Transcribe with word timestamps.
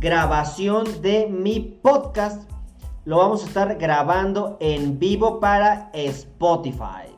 Grabación 0.00 1.02
de 1.02 1.26
mi 1.26 1.58
podcast. 1.60 2.48
Lo 3.04 3.18
vamos 3.18 3.42
a 3.42 3.46
estar 3.46 3.76
grabando 3.78 4.56
en 4.60 4.98
vivo 4.98 5.40
para 5.40 5.90
Spotify. 5.92 7.08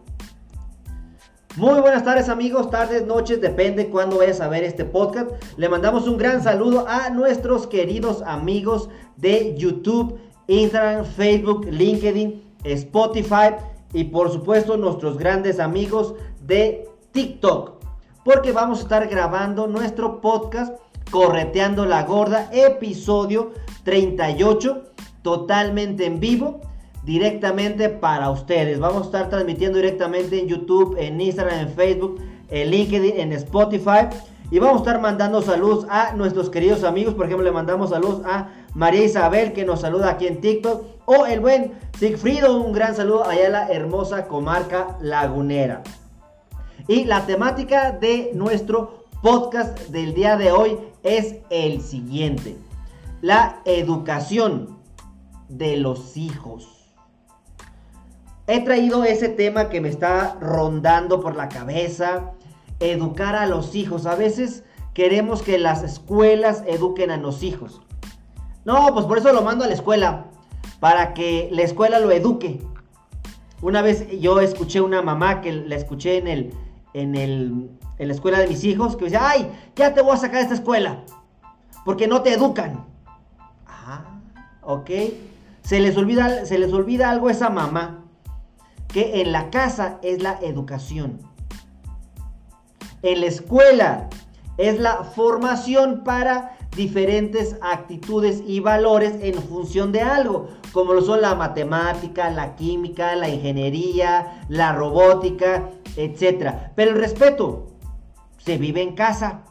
Muy 1.57 1.80
buenas 1.80 2.05
tardes 2.05 2.29
amigos, 2.29 2.71
tardes, 2.71 3.05
noches, 3.07 3.41
depende 3.41 3.91
cuándo 3.91 4.19
vayas 4.19 4.41
a 4.41 4.48
ver 4.48 4.65
este 4.65 4.85
podcast. 4.85 5.30
Le 5.57 5.69
mandamos 5.69 6.07
un 6.07 6.16
gran 6.16 6.43
saludo 6.43 6.87
a 6.88 7.11
nuestros 7.11 7.66
queridos 7.66 8.23
amigos 8.23 8.88
de 9.16 9.57
YouTube, 9.59 10.19
Instagram, 10.47 11.05
Facebook, 11.05 11.66
LinkedIn, 11.66 12.43
Spotify 12.65 13.57
y 13.93 14.05
por 14.05 14.30
supuesto 14.30 14.77
nuestros 14.77 15.19
grandes 15.19 15.60
amigos 15.60 16.15
de 16.47 16.88
TikTok. 17.12 17.73
Porque 18.24 18.52
vamos 18.52 18.79
a 18.79 18.83
estar 18.83 19.09
grabando 19.09 19.66
nuestro 19.66 20.21
podcast 20.21 20.79
Correteando 21.11 21.87
la 21.87 22.05
Gorda, 22.05 22.49
episodio 22.53 23.53
38, 23.83 24.83
totalmente 25.23 26.07
en 26.07 26.21
vivo, 26.21 26.61
directamente 27.03 27.89
para 27.89 28.30
ustedes. 28.30 28.79
Vamos 28.79 29.03
a 29.03 29.05
estar 29.07 29.29
transmitiendo 29.29 29.79
directamente 29.79 30.38
en 30.38 30.47
YouTube, 30.47 30.97
en 30.99 31.21
Instagram, 31.21 31.61
en 31.61 31.69
Facebook, 31.71 32.21
en 32.49 32.71
LinkedIn, 32.71 33.19
en 33.19 33.33
Spotify. 33.33 34.07
Y 34.53 34.59
vamos 34.59 34.77
a 34.77 34.85
estar 34.85 35.01
mandando 35.01 35.43
saludos 35.43 35.87
a 35.88 36.13
nuestros 36.13 36.49
queridos 36.49 36.85
amigos. 36.85 37.15
Por 37.15 37.27
ejemplo, 37.27 37.45
le 37.45 37.53
mandamos 37.53 37.91
saludos 37.91 38.23
a 38.25 38.49
María 38.75 39.05
Isabel 39.05 39.53
que 39.53 39.65
nos 39.65 39.81
saluda 39.81 40.11
aquí 40.11 40.27
en 40.27 40.41
TikTok. 40.41 40.85
O 41.07 41.27
el 41.27 41.41
buen 41.41 41.73
Sigfrido, 41.99 42.57
un 42.57 42.73
gran 42.73 42.95
saludo 42.95 43.27
allá 43.27 43.47
en 43.47 43.53
la 43.53 43.69
hermosa 43.69 44.27
comarca 44.27 44.97
lagunera. 45.01 45.83
Y 46.88 47.05
la 47.05 47.27
temática 47.27 47.93
de 47.93 48.31
nuestro 48.35 48.99
podcast 49.23 49.79
del 49.88 50.15
día 50.15 50.38
de 50.38 50.51
hoy 50.51 50.79
es 51.02 51.37
el 51.51 51.82
siguiente. 51.82 52.57
La 53.21 53.60
educación 53.66 54.79
de 55.49 55.76
los 55.76 56.16
hijos. 56.16 56.95
He 58.46 58.65
traído 58.65 59.04
ese 59.04 59.29
tema 59.29 59.68
que 59.68 59.82
me 59.82 59.91
está 59.91 60.38
rondando 60.41 61.21
por 61.21 61.37
la 61.37 61.48
cabeza. 61.48 62.32
Educar 62.80 63.37
a 63.37 63.46
los 63.46 63.74
hijos. 63.74 64.06
A 64.06 64.15
veces 64.15 64.65
queremos 64.94 65.43
que 65.43 65.59
las 65.59 65.82
escuelas 65.82 66.65
eduquen 66.66 67.10
a 67.10 67.19
los 67.19 67.43
hijos. 67.43 67.82
No, 68.65 68.88
pues 68.94 69.04
por 69.04 69.19
eso 69.19 69.34
lo 69.34 69.43
mando 69.43 69.65
a 69.65 69.69
la 69.69 69.75
escuela. 69.75 70.26
Para 70.81 71.12
que 71.12 71.50
la 71.53 71.62
escuela 71.62 72.00
lo 72.00 72.10
eduque. 72.10 72.62
Una 73.60 73.82
vez 73.82 74.09
yo 74.19 74.41
escuché 74.41 74.81
una 74.81 75.03
mamá 75.03 75.43
que 75.43 75.53
la 75.53 75.76
escuché 75.76 76.16
en 76.16 76.26
el, 76.26 76.54
en 76.94 77.15
el 77.15 77.71
en 78.00 78.09
la 78.09 78.15
escuela 78.15 78.38
de 78.38 78.47
mis 78.48 78.65
hijos 78.65 78.97
que 78.97 79.04
decía, 79.04 79.28
ay, 79.28 79.53
ya 79.76 79.93
te 79.93 80.00
voy 80.00 80.15
a 80.15 80.16
sacar 80.16 80.37
de 80.37 80.43
esta 80.44 80.54
escuela, 80.54 81.04
porque 81.84 82.09
no 82.09 82.22
te 82.22 82.32
educan. 82.32 82.87
Ah, 83.66 84.06
ok. 84.62 84.91
Se 85.60 85.80
les 85.80 85.98
olvida, 85.98 86.47
se 86.47 86.58
les 86.58 86.72
olvida 86.72 87.10
algo 87.10 87.28
a 87.28 87.32
esa 87.32 87.50
mamá, 87.50 88.06
que 88.88 89.20
en 89.20 89.32
la 89.32 89.50
casa 89.50 89.98
es 90.02 90.22
la 90.22 90.38
educación. 90.41 91.20
En 93.02 93.20
la 93.20 93.26
escuela 93.26 94.08
es 94.56 94.80
la 94.80 95.04
formación 95.04 96.02
para 96.02 96.56
diferentes 96.75 97.56
actitudes 97.60 98.42
y 98.46 98.60
valores 98.60 99.12
en 99.20 99.34
función 99.34 99.92
de 99.92 100.00
algo, 100.00 100.48
como 100.72 100.94
lo 100.94 101.02
son 101.02 101.20
la 101.20 101.34
matemática, 101.34 102.30
la 102.30 102.56
química, 102.56 103.14
la 103.14 103.28
ingeniería, 103.28 104.42
la 104.48 104.72
robótica, 104.72 105.69
etc. 105.96 106.54
Pero 106.75 106.92
el 106.92 106.96
respeto, 106.96 107.66
se 108.44 108.58
vive 108.58 108.82
en 108.82 108.94
casa. 108.94 109.42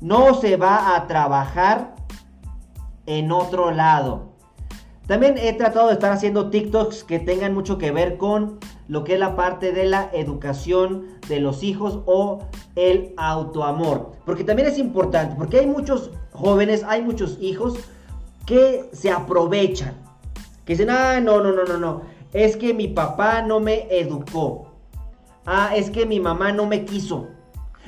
No 0.00 0.34
se 0.34 0.56
va 0.56 0.96
a 0.96 1.06
trabajar 1.06 1.94
en 3.06 3.32
otro 3.32 3.70
lado. 3.70 4.32
También 5.06 5.36
he 5.36 5.52
tratado 5.52 5.88
de 5.88 5.94
estar 5.94 6.12
haciendo 6.12 6.50
TikToks 6.50 7.04
que 7.04 7.18
tengan 7.18 7.54
mucho 7.54 7.76
que 7.76 7.90
ver 7.90 8.16
con 8.16 8.58
lo 8.88 9.04
que 9.04 9.14
es 9.14 9.20
la 9.20 9.36
parte 9.36 9.72
de 9.72 9.84
la 9.84 10.10
educación 10.12 11.06
de 11.28 11.40
los 11.40 11.62
hijos 11.62 12.00
o 12.06 12.46
el 12.76 13.12
autoamor. 13.16 14.12
Porque 14.24 14.44
también 14.44 14.68
es 14.68 14.78
importante, 14.78 15.34
porque 15.36 15.58
hay 15.58 15.66
muchos 15.66 16.10
jóvenes, 16.32 16.84
hay 16.86 17.02
muchos 17.02 17.36
hijos 17.40 17.78
que 18.46 18.88
se 18.92 19.10
aprovechan. 19.10 19.94
Que 20.64 20.74
dicen, 20.74 20.90
ah, 20.90 21.20
no, 21.20 21.42
no, 21.42 21.52
no, 21.52 21.64
no, 21.64 21.78
no. 21.78 22.02
Es 22.32 22.56
que 22.56 22.72
mi 22.72 22.88
papá 22.88 23.42
no 23.42 23.60
me 23.60 23.88
educó. 23.90 24.72
Ah, 25.44 25.72
es 25.74 25.90
que 25.90 26.06
mi 26.06 26.20
mamá 26.20 26.52
no 26.52 26.66
me 26.66 26.84
quiso. 26.84 27.28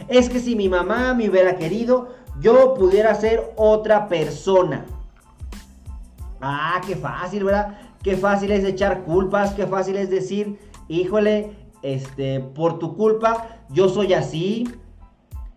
Es 0.09 0.29
que 0.29 0.41
si 0.41 0.57
mi 0.57 0.69
mamá 0.69 1.15
me 1.15 1.29
hubiera 1.29 1.57
querido, 1.57 2.09
yo 2.41 2.75
pudiera 2.75 3.15
ser 3.15 3.53
otra 3.57 4.09
persona. 4.09 4.87
Ah, 6.41 6.81
qué 6.87 6.97
fácil, 6.97 7.45
¿verdad? 7.45 7.79
Qué 8.03 8.17
fácil 8.17 8.53
es 8.53 8.65
echar 8.65 9.05
culpas, 9.05 9.55
qué 9.55 9.67
fácil 9.67 9.97
es 9.97 10.11
decir, 10.11 10.59
híjole, 10.89 11.57
este, 11.83 12.41
por 12.41 12.79
tu 12.79 12.97
culpa 12.97 13.55
yo 13.71 13.89
soy 13.89 14.15
así. 14.15 14.69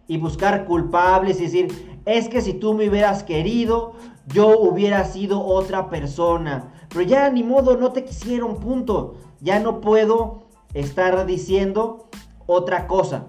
Y 0.09 0.17
buscar 0.17 0.65
culpables 0.65 1.39
y 1.39 1.43
decir, 1.43 1.99
es 2.05 2.29
que 2.29 2.41
si 2.41 2.53
tú 2.53 2.73
me 2.73 2.87
hubieras 2.87 3.23
querido, 3.23 3.93
yo 4.27 4.57
hubiera 4.57 5.03
sido 5.03 5.43
otra 5.45 5.89
persona. 5.89 6.71
Pero 6.89 7.01
ya 7.01 7.29
ni 7.29 7.43
modo, 7.43 7.75
no 7.75 7.91
te 7.91 8.05
quisieron, 8.05 8.61
punto. 8.61 9.15
Ya 9.41 9.59
no 9.59 9.81
puedo 9.81 10.43
estar 10.73 11.25
diciendo 11.25 12.07
otra 12.45 12.87
cosa. 12.87 13.25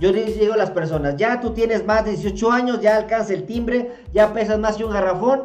Yo 0.00 0.12
les 0.12 0.40
digo 0.40 0.54
a 0.54 0.56
las 0.56 0.70
personas, 0.70 1.16
ya 1.18 1.42
tú 1.42 1.50
tienes 1.50 1.84
más 1.84 2.06
de 2.06 2.12
18 2.12 2.50
años, 2.50 2.80
ya 2.80 2.96
alcanza 2.96 3.34
el 3.34 3.44
timbre, 3.44 3.92
ya 4.14 4.32
pesas 4.32 4.58
más 4.58 4.78
que 4.78 4.84
un 4.86 4.92
garrafón. 4.92 5.42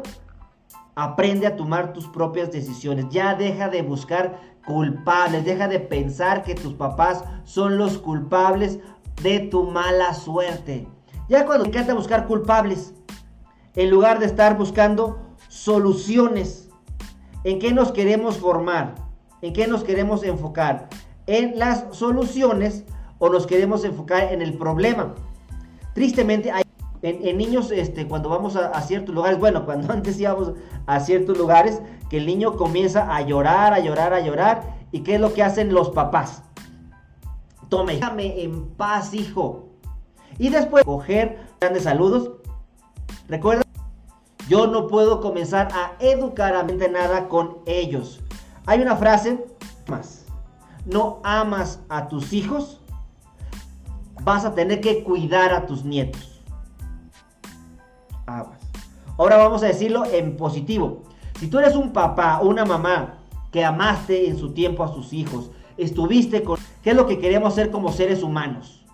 Aprende 0.94 1.46
a 1.46 1.56
tomar 1.56 1.92
tus 1.92 2.06
propias 2.08 2.50
decisiones. 2.50 3.04
Ya 3.10 3.34
deja 3.34 3.68
de 3.68 3.82
buscar 3.82 4.40
culpables. 4.64 5.44
Deja 5.44 5.68
de 5.68 5.78
pensar 5.78 6.42
que 6.42 6.54
tus 6.54 6.72
papás 6.72 7.22
son 7.44 7.76
los 7.76 7.98
culpables 7.98 8.78
de 9.22 9.40
tu 9.40 9.64
mala 9.64 10.14
suerte. 10.14 10.88
Ya 11.28 11.44
cuando 11.44 11.66
encanta 11.66 11.92
buscar 11.92 12.26
culpables, 12.26 12.94
en 13.74 13.90
lugar 13.90 14.20
de 14.20 14.24
estar 14.24 14.56
buscando 14.56 15.18
soluciones, 15.48 16.70
¿en 17.44 17.58
qué 17.58 17.74
nos 17.74 17.92
queremos 17.92 18.38
formar? 18.38 18.94
¿En 19.42 19.52
qué 19.52 19.66
nos 19.66 19.84
queremos 19.84 20.22
enfocar? 20.22 20.88
En 21.26 21.58
las 21.58 21.84
soluciones 21.90 22.84
o 23.18 23.28
nos 23.28 23.46
queremos 23.46 23.84
enfocar 23.84 24.32
en 24.32 24.42
el 24.42 24.54
problema. 24.54 25.14
Tristemente, 25.94 26.50
hay, 26.50 26.64
en, 27.02 27.36
niños, 27.36 27.70
este, 27.70 28.06
cuando 28.06 28.28
vamos 28.28 28.56
a, 28.56 28.80
ciertos 28.82 29.14
lugares, 29.14 29.38
bueno, 29.38 29.64
cuando 29.64 29.92
antes 29.92 30.18
íbamos 30.18 30.52
a 30.86 31.00
ciertos 31.00 31.38
lugares, 31.38 31.80
que 32.10 32.18
el 32.18 32.26
niño 32.26 32.56
comienza 32.56 33.14
a 33.14 33.20
llorar, 33.22 33.72
a 33.72 33.80
llorar, 33.80 34.12
a 34.12 34.20
llorar, 34.20 34.62
¿y 34.92 35.00
qué 35.00 35.16
es 35.16 35.20
lo 35.20 35.32
que 35.32 35.42
hacen 35.42 35.72
los 35.72 35.90
papás? 35.90 36.42
Tome, 37.68 37.94
déjame 37.94 38.42
en 38.42 38.66
paz, 38.70 39.12
hijo. 39.12 39.70
Y 40.38 40.50
después, 40.50 40.84
coger 40.84 41.38
grandes 41.60 41.84
saludos. 41.84 42.30
Recuerda, 43.28 43.62
yo 44.48 44.68
no 44.68 44.86
puedo 44.86 45.20
comenzar 45.20 45.68
a 45.72 45.92
educar 45.98 46.54
a 46.54 46.62
mente 46.62 46.88
nada 46.88 47.28
con 47.28 47.58
ellos. 47.66 48.20
Hay 48.66 48.80
una 48.80 48.96
frase 48.96 49.44
más. 49.88 50.24
No 50.84 51.20
amas 51.24 51.80
a 51.88 52.06
tus 52.06 52.32
hijos, 52.32 52.80
vas 54.26 54.44
a 54.44 54.56
tener 54.56 54.80
que 54.80 55.04
cuidar 55.04 55.54
a 55.54 55.66
tus 55.66 55.84
nietos. 55.84 56.42
Ahora 59.16 59.36
vamos 59.36 59.62
a 59.62 59.66
decirlo 59.66 60.04
en 60.04 60.36
positivo. 60.36 61.04
Si 61.38 61.46
tú 61.46 61.60
eres 61.60 61.76
un 61.76 61.92
papá 61.92 62.40
o 62.42 62.48
una 62.48 62.64
mamá 62.64 63.18
que 63.52 63.64
amaste 63.64 64.28
en 64.28 64.36
su 64.36 64.52
tiempo 64.52 64.82
a 64.82 64.92
sus 64.92 65.12
hijos, 65.12 65.52
estuviste 65.76 66.42
con... 66.42 66.58
¿Qué 66.82 66.90
es 66.90 66.96
lo 66.96 67.06
que 67.06 67.20
queremos 67.20 67.54
ser 67.54 67.70
como 67.70 67.92
seres 67.92 68.24
humanos? 68.24 68.84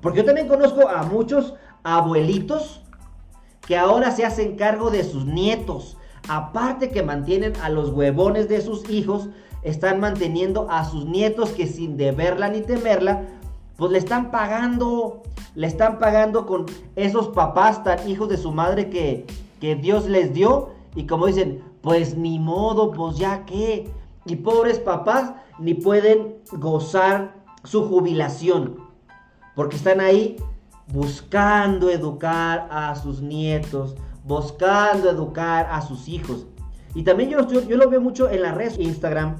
Porque 0.00 0.20
yo 0.20 0.24
también 0.24 0.48
conozco 0.48 0.88
a 0.88 1.02
muchos 1.02 1.52
abuelitos 1.82 2.80
que 3.66 3.76
ahora 3.76 4.10
se 4.12 4.24
hacen 4.24 4.56
cargo 4.56 4.90
de 4.90 5.04
sus 5.04 5.26
nietos. 5.26 5.98
Aparte 6.26 6.90
que 6.90 7.02
mantienen 7.02 7.52
a 7.62 7.68
los 7.68 7.90
huevones 7.90 8.48
de 8.48 8.62
sus 8.62 8.88
hijos, 8.88 9.28
están 9.62 10.00
manteniendo 10.00 10.68
a 10.70 10.86
sus 10.86 11.04
nietos 11.04 11.50
que 11.50 11.66
sin 11.66 11.98
deberla 11.98 12.48
ni 12.48 12.62
temerla 12.62 13.26
pues 13.80 13.92
le 13.92 13.98
están 13.98 14.30
pagando. 14.30 15.22
le 15.54 15.66
están 15.66 15.98
pagando 15.98 16.44
con 16.44 16.66
esos 16.96 17.28
papás 17.28 17.82
tan 17.82 18.06
hijos 18.06 18.28
de 18.28 18.36
su 18.36 18.52
madre 18.52 18.90
que, 18.90 19.26
que 19.58 19.74
Dios 19.74 20.06
les 20.06 20.34
dio. 20.34 20.68
Y 20.94 21.06
como 21.06 21.26
dicen, 21.26 21.64
pues 21.80 22.14
ni 22.14 22.38
modo, 22.38 22.90
pues 22.90 23.16
ya 23.16 23.46
qué. 23.46 23.90
Y 24.26 24.36
pobres 24.36 24.78
papás 24.78 25.32
ni 25.58 25.72
pueden 25.72 26.36
gozar 26.52 27.34
su 27.64 27.88
jubilación. 27.88 28.76
Porque 29.54 29.76
están 29.76 30.02
ahí 30.02 30.36
buscando 30.88 31.88
educar 31.88 32.68
a 32.70 32.94
sus 32.96 33.22
nietos, 33.22 33.96
buscando 34.24 35.08
educar 35.08 35.68
a 35.70 35.80
sus 35.80 36.06
hijos. 36.06 36.46
Y 36.94 37.02
también 37.02 37.30
yo, 37.30 37.48
yo, 37.48 37.76
lo 37.78 37.88
veo 37.88 38.02
mucho 38.02 38.28
en 38.28 38.42
la 38.42 38.52
red 38.52 38.78
Instagram, 38.78 39.36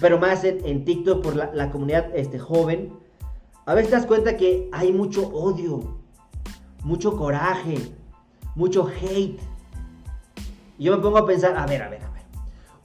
pero 0.00 0.20
más 0.20 0.44
en, 0.44 0.84
TikTok 0.84 1.24
por 1.24 1.34
la, 1.34 1.70
comunidad 1.72 2.14
este, 2.14 2.38
joven. 2.38 3.07
A 3.68 3.74
veces 3.74 3.90
te 3.90 3.96
das 3.96 4.06
cuenta 4.06 4.38
que 4.38 4.70
hay 4.72 4.94
mucho 4.94 5.28
odio, 5.28 5.98
mucho 6.84 7.18
coraje, 7.18 7.76
mucho 8.54 8.88
hate. 8.88 9.38
Y 10.78 10.84
yo 10.84 10.96
me 10.96 11.02
pongo 11.02 11.18
a 11.18 11.26
pensar, 11.26 11.54
a 11.54 11.66
ver, 11.66 11.82
a 11.82 11.90
ver, 11.90 12.02
a 12.02 12.08
ver. 12.08 12.22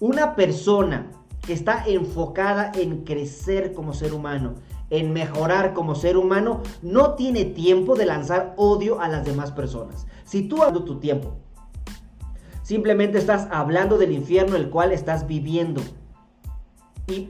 Una 0.01 0.35
persona 0.35 1.09
que 1.47 1.53
está 1.53 1.85
enfocada 1.87 2.69
en 2.75 3.05
crecer 3.05 3.71
como 3.71 3.93
ser 3.93 4.13
humano, 4.13 4.55
en 4.89 5.13
mejorar 5.13 5.73
como 5.73 5.95
ser 5.95 6.17
humano, 6.17 6.61
no 6.81 7.13
tiene 7.13 7.45
tiempo 7.45 7.95
de 7.95 8.05
lanzar 8.05 8.53
odio 8.57 8.99
a 8.99 9.07
las 9.07 9.23
demás 9.23 9.53
personas. 9.53 10.05
Si 10.25 10.49
tú 10.49 10.63
hablas 10.63 10.83
tu 10.83 10.99
tiempo, 10.99 11.37
simplemente 12.61 13.19
estás 13.19 13.47
hablando 13.51 13.97
del 13.97 14.11
infierno 14.11 14.57
el 14.57 14.69
cual 14.69 14.91
estás 14.91 15.27
viviendo. 15.27 15.81
Y 17.07 17.29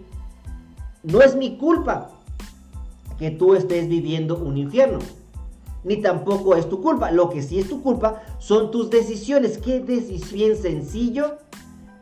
no 1.03 1.21
es 1.21 1.35
mi 1.35 1.55
culpa 1.59 2.09
que 3.17 3.31
tú 3.31 3.55
estés 3.55 3.87
viviendo 3.87 4.37
un 4.37 4.57
infierno. 4.57 4.99
Ni 5.83 5.97
tampoco 5.97 6.55
es 6.55 6.69
tu 6.69 6.81
culpa. 6.81 7.11
Lo 7.11 7.29
que 7.29 7.41
sí 7.41 7.59
es 7.59 7.67
tu 7.67 7.81
culpa 7.81 8.21
son 8.39 8.71
tus 8.71 8.89
decisiones. 8.89 9.57
¿Qué 9.57 9.79
decisión 9.79 10.55
sencillo? 10.55 11.37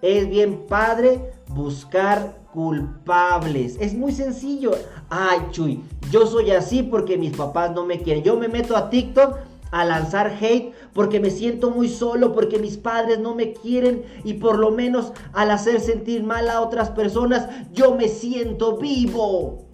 Es 0.02 0.30
bien 0.30 0.66
padre 0.68 1.32
buscar 1.50 2.42
culpables. 2.54 3.78
Es 3.80 3.94
muy 3.94 4.12
sencillo. 4.12 4.72
Ay, 5.10 5.40
Chuy, 5.52 5.82
yo 6.12 6.28
soy 6.28 6.52
así 6.52 6.84
porque 6.84 7.18
mis 7.18 7.36
papás 7.36 7.72
no 7.74 7.86
me 7.86 8.00
quieren. 8.02 8.24
Yo 8.24 8.38
me 8.38 8.48
meto 8.48 8.76
a 8.78 8.90
TikTok 8.90 9.38
a 9.72 9.86
lanzar 9.86 10.38
hate 10.40 10.74
porque 10.94 11.20
me 11.20 11.30
siento 11.30 11.72
muy 11.72 11.88
solo, 11.88 12.34
porque 12.34 12.60
mis 12.60 12.78
padres 12.78 13.20
no 13.20 13.36
me 13.36 13.54
quieren 13.54 14.04
y 14.24 14.34
por 14.34 14.60
lo 14.60 14.72
menos 14.72 15.14
al 15.34 15.50
hacer 15.52 15.80
sentir 15.80 16.24
mal 16.24 16.50
a 16.50 16.62
otras 16.62 16.92
personas, 16.92 17.48
yo 17.74 17.96
me 17.96 18.10
siento 18.10 18.78
vivo. 18.78 19.71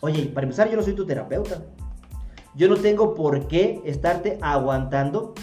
Oye, 0.00 0.26
para 0.26 0.44
empezar, 0.44 0.70
yo 0.70 0.76
no 0.76 0.82
soy 0.82 0.94
tu 0.94 1.06
terapeuta. 1.06 1.62
Yo 2.54 2.68
no 2.68 2.76
tengo 2.76 3.14
por 3.14 3.46
qué 3.48 3.80
estarte 3.84 4.38
aguantando 4.40 5.34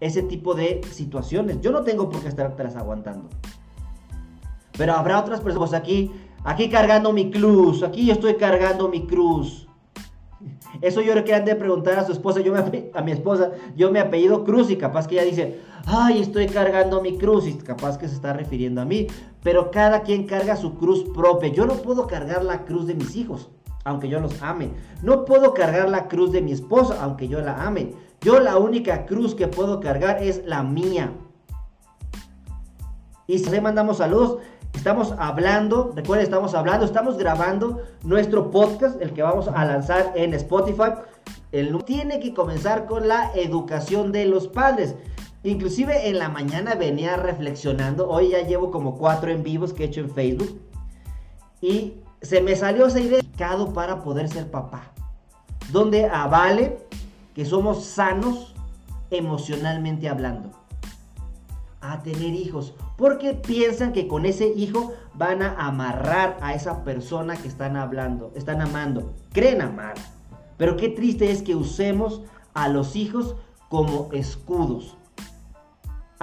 ese 0.00 0.22
tipo 0.22 0.54
de 0.54 0.80
situaciones. 0.90 1.60
Yo 1.60 1.70
no 1.70 1.82
tengo 1.82 2.08
por 2.08 2.20
qué 2.20 2.28
estarte 2.28 2.62
aguantando. 2.62 3.28
Pero 4.76 4.94
habrá 4.94 5.20
otras 5.20 5.40
personas 5.40 5.72
aquí, 5.72 6.12
aquí 6.42 6.68
cargando 6.68 7.12
mi 7.12 7.30
cruz, 7.30 7.82
aquí 7.82 8.06
yo 8.06 8.12
estoy 8.12 8.34
cargando 8.34 8.88
mi 8.88 9.06
cruz. 9.06 9.68
Eso 10.80 11.00
yo 11.00 11.12
creo 11.12 11.24
que 11.24 11.34
han 11.34 11.44
de 11.44 11.54
preguntar 11.54 11.98
a 11.98 12.04
su 12.04 12.12
esposa, 12.12 12.40
yo 12.40 12.52
me, 12.52 12.90
a 12.92 13.02
mi 13.02 13.12
esposa, 13.12 13.52
yo 13.76 13.90
me 13.90 14.00
apellido 14.00 14.44
Cruz 14.44 14.70
y 14.70 14.76
capaz 14.76 15.06
que 15.06 15.14
ella 15.14 15.24
dice, 15.24 15.60
ay, 15.86 16.20
estoy 16.20 16.46
cargando 16.46 17.00
mi 17.00 17.16
cruz 17.16 17.46
y 17.46 17.54
capaz 17.54 17.96
que 17.96 18.08
se 18.08 18.14
está 18.14 18.32
refiriendo 18.32 18.80
a 18.80 18.84
mí. 18.84 19.06
Pero 19.42 19.70
cada 19.70 20.02
quien 20.02 20.26
carga 20.26 20.56
su 20.56 20.74
cruz 20.74 21.04
propia. 21.14 21.50
Yo 21.50 21.66
no 21.66 21.74
puedo 21.74 22.06
cargar 22.06 22.44
la 22.44 22.64
cruz 22.64 22.86
de 22.86 22.94
mis 22.94 23.14
hijos, 23.16 23.50
aunque 23.84 24.08
yo 24.08 24.20
los 24.20 24.42
ame. 24.42 24.70
No 25.02 25.24
puedo 25.24 25.54
cargar 25.54 25.88
la 25.88 26.08
cruz 26.08 26.32
de 26.32 26.42
mi 26.42 26.52
esposa, 26.52 26.98
aunque 27.00 27.28
yo 27.28 27.40
la 27.40 27.64
ame. 27.64 27.94
Yo 28.20 28.40
la 28.40 28.56
única 28.56 29.06
cruz 29.06 29.34
que 29.34 29.48
puedo 29.48 29.80
cargar 29.80 30.22
es 30.22 30.42
la 30.46 30.62
mía. 30.62 31.12
Y 33.26 33.38
si 33.38 33.50
le 33.50 33.60
mandamos 33.60 33.98
saludos, 33.98 34.38
Estamos 34.74 35.14
hablando, 35.18 35.92
recuerden, 35.94 36.24
estamos 36.24 36.52
hablando, 36.54 36.84
estamos 36.84 37.16
grabando 37.16 37.80
nuestro 38.02 38.50
podcast, 38.50 39.00
el 39.00 39.12
que 39.12 39.22
vamos 39.22 39.48
a 39.48 39.64
lanzar 39.64 40.12
en 40.14 40.34
Spotify. 40.34 40.90
El 41.52 41.82
tiene 41.84 42.20
que 42.20 42.34
comenzar 42.34 42.84
con 42.86 43.08
la 43.08 43.30
educación 43.34 44.12
de 44.12 44.26
los 44.26 44.48
padres. 44.48 44.96
Inclusive 45.42 46.08
en 46.08 46.18
la 46.18 46.28
mañana 46.28 46.74
venía 46.74 47.16
reflexionando, 47.16 48.10
hoy 48.10 48.30
ya 48.30 48.42
llevo 48.42 48.70
como 48.70 48.98
cuatro 48.98 49.30
en 49.30 49.42
vivos 49.42 49.72
que 49.72 49.84
he 49.84 49.86
hecho 49.86 50.00
en 50.00 50.10
Facebook. 50.10 50.60
Y 51.60 51.94
se 52.20 52.42
me 52.42 52.56
salió 52.56 52.86
esa 52.86 53.00
idea 53.00 53.20
para 53.72 54.02
poder 54.02 54.28
ser 54.28 54.50
papá. 54.50 54.92
Donde 55.70 56.06
avale 56.06 56.78
que 57.34 57.44
somos 57.44 57.84
sanos 57.84 58.54
emocionalmente 59.10 60.08
hablando. 60.08 60.50
A 61.80 62.02
tener 62.02 62.34
hijos 62.34 62.74
porque 62.96 63.34
piensan 63.34 63.92
que 63.92 64.08
con 64.08 64.24
ese 64.24 64.48
hijo 64.48 64.92
van 65.14 65.42
a 65.42 65.54
amarrar 65.66 66.38
a 66.40 66.54
esa 66.54 66.84
persona 66.84 67.36
que 67.36 67.48
están 67.48 67.76
hablando, 67.76 68.32
están 68.34 68.62
amando, 68.62 69.12
creen 69.32 69.60
amar. 69.60 69.94
Pero 70.56 70.76
qué 70.76 70.88
triste 70.88 71.30
es 71.30 71.42
que 71.42 71.56
usemos 71.56 72.22
a 72.54 72.68
los 72.68 72.96
hijos 72.96 73.36
como 73.68 74.08
escudos. 74.12 74.96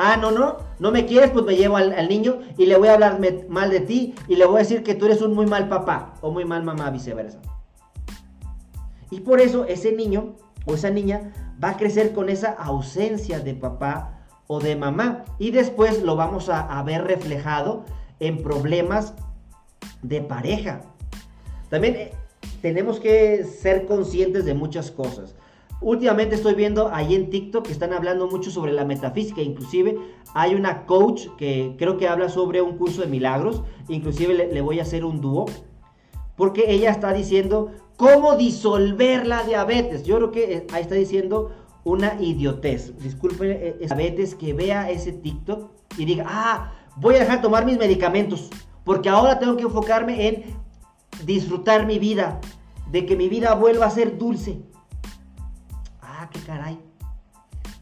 Ah, 0.03 0.17
no, 0.17 0.31
no, 0.31 0.57
no 0.79 0.91
me 0.91 1.05
quieres, 1.05 1.29
pues 1.29 1.45
me 1.45 1.55
llevo 1.55 1.77
al, 1.77 2.09
niño 2.09 2.39
y 2.57 2.65
le 2.65 2.75
voy 2.75 2.87
a 2.87 2.95
hablar 2.95 3.19
mal 3.49 3.69
de 3.69 3.81
ti 3.81 4.15
y 4.27 4.35
le 4.35 4.45
voy 4.45 4.55
a 4.55 4.63
decir 4.63 4.81
que 4.81 4.95
tú 4.95 5.05
eres 5.05 5.21
un 5.21 5.35
muy 5.35 5.45
mal 5.45 5.69
papá 5.69 6.15
o 6.21 6.31
muy 6.31 6.43
mal 6.43 6.63
mamá, 6.63 6.89
viceversa. 6.89 7.39
Y 9.11 9.19
por 9.19 9.39
eso 9.39 9.65
ese 9.65 9.91
niño 9.91 10.37
o 10.65 10.73
esa 10.73 10.89
niña 10.89 11.31
va 11.63 11.69
a 11.69 11.77
crecer 11.77 12.13
con 12.13 12.29
esa 12.29 12.49
ausencia 12.49 13.41
de 13.41 13.53
papá 13.53 14.25
o 14.47 14.59
de 14.59 14.75
mamá. 14.75 15.23
Y 15.37 15.51
después 15.51 16.01
lo 16.01 16.15
vamos 16.15 16.49
a, 16.49 16.81
ver 16.81 17.03
reflejado 17.03 17.85
en 18.19 18.41
problemas 18.41 19.13
de 20.01 20.21
pareja. 20.21 20.81
También 21.69 21.95
eh, 21.95 22.11
tenemos 22.63 22.99
que 22.99 23.45
ser 23.45 23.85
conscientes 23.85 24.45
de 24.45 24.55
muchas 24.55 24.89
cosas. 24.89 25.35
Últimamente 25.81 26.35
estoy 26.35 26.53
viendo 26.53 26.93
ahí 26.93 27.15
en 27.15 27.29
TikTok 27.29 27.65
que 27.65 27.73
están 27.73 27.91
hablando 27.91 28.27
mucho 28.27 28.51
sobre 28.51 28.71
la 28.71 28.85
metafísica. 28.85 29.41
Inclusive 29.41 29.97
hay 30.33 30.53
una 30.53 30.85
coach 30.85 31.27
que 31.37 31.75
creo 31.77 31.97
que 31.97 32.07
habla 32.07 32.29
sobre 32.29 32.61
un 32.61 32.77
curso 32.77 33.01
de 33.01 33.07
milagros. 33.07 33.63
Inclusive 33.89 34.33
le, 34.33 34.53
le 34.53 34.61
voy 34.61 34.79
a 34.79 34.83
hacer 34.83 35.03
un 35.03 35.21
dúo. 35.21 35.45
Porque 36.35 36.71
ella 36.71 36.91
está 36.91 37.13
diciendo 37.13 37.71
cómo 37.97 38.35
disolver 38.35 39.25
la 39.25 39.43
diabetes. 39.43 40.03
Yo 40.03 40.17
creo 40.17 40.31
que 40.31 40.53
eh, 40.53 40.67
ahí 40.71 40.83
está 40.83 40.95
diciendo 40.95 41.51
una 41.83 42.21
idiotez. 42.21 42.97
Disculpen, 42.99 43.51
eh, 43.51 43.75
diabetes 43.79 44.35
que 44.35 44.53
vea 44.53 44.89
ese 44.89 45.11
TikTok 45.11 45.71
y 45.97 46.05
diga, 46.05 46.25
ah, 46.27 46.73
voy 46.95 47.15
a 47.15 47.19
dejar 47.19 47.37
de 47.37 47.41
tomar 47.43 47.65
mis 47.65 47.77
medicamentos, 47.77 48.49
porque 48.83 49.09
ahora 49.09 49.39
tengo 49.39 49.57
que 49.57 49.63
enfocarme 49.63 50.27
en 50.27 50.43
disfrutar 51.25 51.85
mi 51.85 51.99
vida, 51.99 52.39
de 52.91 53.05
que 53.05 53.15
mi 53.15 53.29
vida 53.29 53.53
vuelva 53.55 53.85
a 53.85 53.91
ser 53.91 54.17
dulce. 54.17 54.61
Qué 56.31 56.39
caray. 56.41 56.79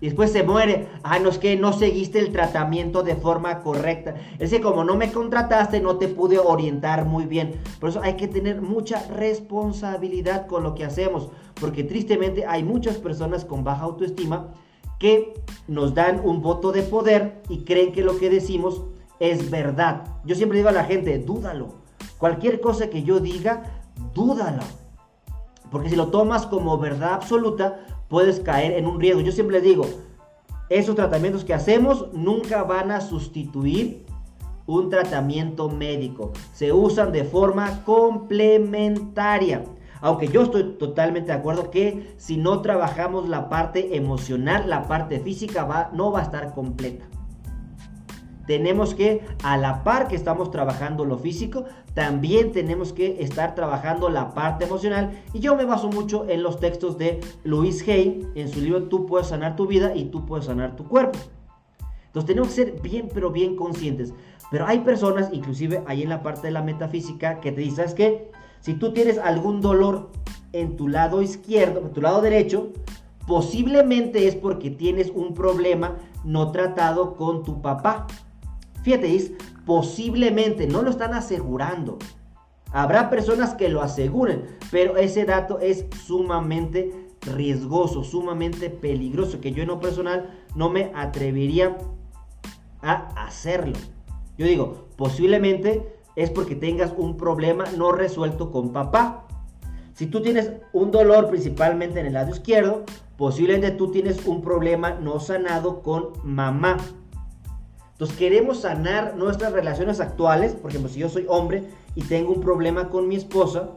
Después 0.02 0.32
se 0.32 0.44
muere. 0.44 0.88
Ah, 1.04 1.20
no 1.20 1.30
es 1.30 1.38
que 1.38 1.58
no 1.58 1.74
seguiste 1.74 2.20
el 2.20 2.32
tratamiento 2.32 3.04
de 3.04 3.16
forma 3.16 3.60
correcta. 3.60 4.16
Es 4.40 4.50
que 4.50 4.62
como 4.62 4.84
no 4.84 4.96
me 4.96 5.12
contrataste, 5.12 5.82
no 5.82 5.98
te 5.98 6.08
pude 6.08 6.40
orientar 6.40 7.06
muy 7.06 7.26
bien. 7.26 7.60
Por 7.80 7.90
eso 7.90 8.02
hay 8.02 8.14
que 8.14 8.28
tener 8.28 8.62
mucha 8.62 9.06
responsabilidad 9.08 10.48
con 10.48 10.64
lo 10.64 10.74
que 10.74 10.86
hacemos. 10.86 11.30
Porque 11.60 11.84
tristemente 11.84 12.46
hay 12.46 12.64
muchas 12.64 12.98
personas 12.98 13.44
con 13.44 13.64
baja 13.64 13.84
autoestima 13.84 14.54
que 15.00 15.34
nos 15.68 15.94
dan 15.94 16.22
un 16.24 16.42
voto 16.42 16.72
de 16.72 16.84
poder 16.84 17.42
y 17.50 17.64
creen 17.64 17.92
que 17.92 18.04
lo 18.04 18.18
que 18.18 18.30
decimos 18.30 18.84
es 19.20 19.50
verdad. 19.50 20.04
Yo 20.24 20.36
siempre 20.36 20.58
digo 20.58 20.70
a 20.70 20.74
la 20.74 20.86
gente, 20.86 21.18
dúdalo. 21.20 21.74
Cualquier 22.18 22.62
cosa 22.62 22.90
que 22.90 23.04
yo 23.04 23.20
diga, 23.20 23.64
dúdalo. 24.14 24.64
Porque 25.72 25.90
si 25.90 25.96
lo 25.96 26.08
tomas 26.08 26.46
como 26.46 26.78
verdad 26.78 27.14
absoluta, 27.14 27.80
puedes 28.10 28.40
caer 28.42 28.74
en 28.74 28.86
un 28.86 29.00
riesgo. 29.00 29.22
Yo 29.22 29.32
siempre 29.32 29.62
digo, 29.62 29.86
esos 30.70 30.96
tratamientos 30.96 31.46
que 31.46 31.54
hacemos 31.54 32.08
nunca 32.14 32.64
van 32.64 32.92
a 32.92 33.02
sustituir 33.02 34.06
un 34.66 34.90
tratamiento 34.90 35.70
médico. 35.70 36.32
Se 36.54 36.74
usan 36.74 37.12
de 37.12 37.24
forma 37.24 37.84
complementaria. 37.86 39.64
Aunque 40.02 40.28
yo 40.28 40.44
estoy 40.44 40.76
totalmente 40.78 41.32
de 41.32 41.38
acuerdo 41.38 41.72
que 41.72 42.14
si 42.18 42.38
no 42.38 42.62
trabajamos 42.62 43.28
la 43.28 43.50
parte 43.50 43.98
emocional, 43.98 44.70
la 44.70 44.88
parte 44.88 45.20
física 45.20 45.90
no 45.94 46.12
va 46.12 46.20
a 46.20 46.24
estar 46.24 46.54
completa 46.54 47.06
tenemos 48.50 48.96
que, 48.96 49.22
a 49.44 49.58
la 49.58 49.84
par 49.84 50.08
que 50.08 50.16
estamos 50.16 50.50
trabajando 50.50 51.06
lo 51.06 51.20
físico, 51.20 51.66
también 51.94 52.52
tenemos 52.52 52.94
que 52.94 53.22
estar 53.22 53.54
trabajando 53.54 54.10
la 54.10 54.34
parte 54.34 54.66
emocional. 54.66 55.12
Y 55.34 55.40
yo 55.40 55.56
me 55.56 55.66
baso 55.66 55.88
mucho 55.90 56.28
en 56.28 56.42
los 56.42 56.60
textos 56.60 56.98
de 56.98 57.20
Luis 57.44 57.88
Hay, 57.88 58.28
en 58.34 58.50
su 58.50 58.60
libro 58.60 58.86
Tú 58.86 59.06
puedes 59.06 59.28
sanar 59.28 59.56
tu 59.56 59.68
vida 59.68 59.96
y 59.96 60.06
tú 60.06 60.26
puedes 60.26 60.48
sanar 60.48 60.76
tu 60.76 60.88
cuerpo. 60.88 61.20
Entonces 62.08 62.26
tenemos 62.26 62.48
que 62.48 62.56
ser 62.56 62.82
bien, 62.82 63.08
pero 63.14 63.30
bien 63.30 63.56
conscientes. 63.56 64.16
Pero 64.50 64.66
hay 64.66 64.80
personas, 64.80 65.30
inclusive 65.32 65.84
ahí 65.86 66.02
en 66.02 66.10
la 66.10 66.24
parte 66.24 66.48
de 66.48 66.52
la 66.52 66.64
metafísica, 66.64 67.42
que 67.42 67.52
te 67.52 67.62
dicen, 67.62 67.76
¿sabes 67.76 67.94
qué? 67.94 68.32
Si 68.62 68.74
tú 68.74 68.94
tienes 68.94 69.20
algún 69.20 69.62
dolor 69.62 70.10
en 70.54 70.76
tu 70.76 70.88
lado 70.88 71.22
izquierdo, 71.22 71.82
en 71.82 71.94
tu 71.94 72.02
lado 72.02 72.20
derecho, 72.20 72.70
posiblemente 73.28 74.28
es 74.28 74.36
porque 74.36 74.72
tienes 74.72 75.12
un 75.14 75.36
problema 75.36 75.98
no 76.24 76.52
tratado 76.52 77.16
con 77.16 77.44
tu 77.44 77.62
papá. 77.62 78.08
Fíjate, 78.84 79.16
es 79.16 79.32
posiblemente, 79.66 80.68
no 80.68 80.82
lo 80.82 80.90
están 80.90 81.14
asegurando. 81.14 81.98
Habrá 82.72 83.10
personas 83.10 83.54
que 83.56 83.70
lo 83.70 83.82
aseguren, 83.82 84.46
pero 84.72 84.98
ese 84.98 85.26
dato 85.26 85.60
es 85.60 85.86
sumamente 86.06 87.10
riesgoso, 87.22 88.04
sumamente 88.04 88.70
peligroso, 88.70 89.42
que 89.42 89.52
yo 89.52 89.62
en 89.64 89.70
lo 89.70 89.80
personal 89.80 90.30
no 90.56 90.70
me 90.70 90.92
atrevería 90.96 91.78
a 92.82 93.26
hacerlo. 93.26 93.78
Yo 94.38 94.46
digo, 94.46 94.88
posiblemente 94.96 96.00
es 96.16 96.30
porque 96.30 96.56
tengas 96.56 96.94
un 96.96 97.18
problema 97.18 97.66
no 97.78 97.92
resuelto 97.92 98.52
con 98.52 98.72
papá. 98.72 99.26
Si 99.94 100.06
tú 100.06 100.22
tienes 100.22 100.52
un 100.72 100.92
dolor 100.92 101.30
principalmente 101.30 102.00
en 102.00 102.06
el 102.06 102.14
lado 102.14 102.32
izquierdo, 102.32 102.84
posiblemente 103.18 103.72
tú 103.72 103.92
tienes 103.92 104.26
un 104.26 104.42
problema 104.42 104.92
no 104.92 105.20
sanado 105.20 105.82
con 105.82 106.14
mamá. 106.24 106.78
Entonces 108.00 108.18
queremos 108.18 108.62
sanar 108.62 109.18
nuestras 109.18 109.52
relaciones 109.52 110.00
actuales, 110.00 110.54
por 110.54 110.72
ejemplo, 110.72 110.90
si 110.90 111.02
yo 111.02 111.10
soy 111.10 111.26
hombre 111.28 111.66
y 111.96 112.04
tengo 112.04 112.32
un 112.32 112.40
problema 112.40 112.88
con 112.88 113.10
mi 113.10 113.18
esposa, 113.18 113.72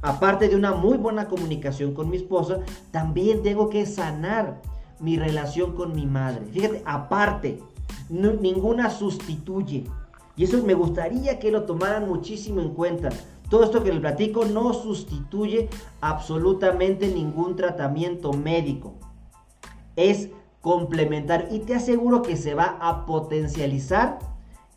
aparte 0.00 0.48
de 0.48 0.56
una 0.56 0.72
muy 0.72 0.96
buena 0.96 1.28
comunicación 1.28 1.92
con 1.92 2.08
mi 2.08 2.16
esposa, 2.16 2.60
también 2.90 3.42
tengo 3.42 3.68
que 3.68 3.84
sanar 3.84 4.62
mi 4.98 5.18
relación 5.18 5.74
con 5.74 5.94
mi 5.94 6.06
madre. 6.06 6.46
Fíjate, 6.52 6.82
aparte, 6.86 7.60
ninguna 8.08 8.88
sustituye. 8.88 9.84
Y 10.36 10.44
eso 10.44 10.62
me 10.64 10.72
gustaría 10.72 11.38
que 11.38 11.50
lo 11.50 11.64
tomaran 11.64 12.08
muchísimo 12.08 12.62
en 12.62 12.70
cuenta. 12.70 13.10
Todo 13.50 13.64
esto 13.64 13.84
que 13.84 13.92
les 13.92 14.00
platico 14.00 14.46
no 14.46 14.72
sustituye 14.72 15.68
absolutamente 16.00 17.08
ningún 17.08 17.56
tratamiento 17.56 18.32
médico. 18.32 18.94
Es 19.96 20.30
complementar 20.64 21.48
y 21.50 21.58
te 21.58 21.74
aseguro 21.74 22.22
que 22.22 22.38
se 22.38 22.54
va 22.54 22.78
a 22.80 23.04
potencializar 23.04 24.18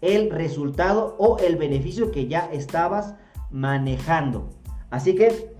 el 0.02 0.30
resultado 0.30 1.16
o 1.18 1.38
el 1.38 1.56
beneficio 1.56 2.12
que 2.12 2.28
ya 2.28 2.42
estabas 2.52 3.16
manejando. 3.50 4.50
Así 4.90 5.16
que 5.16 5.56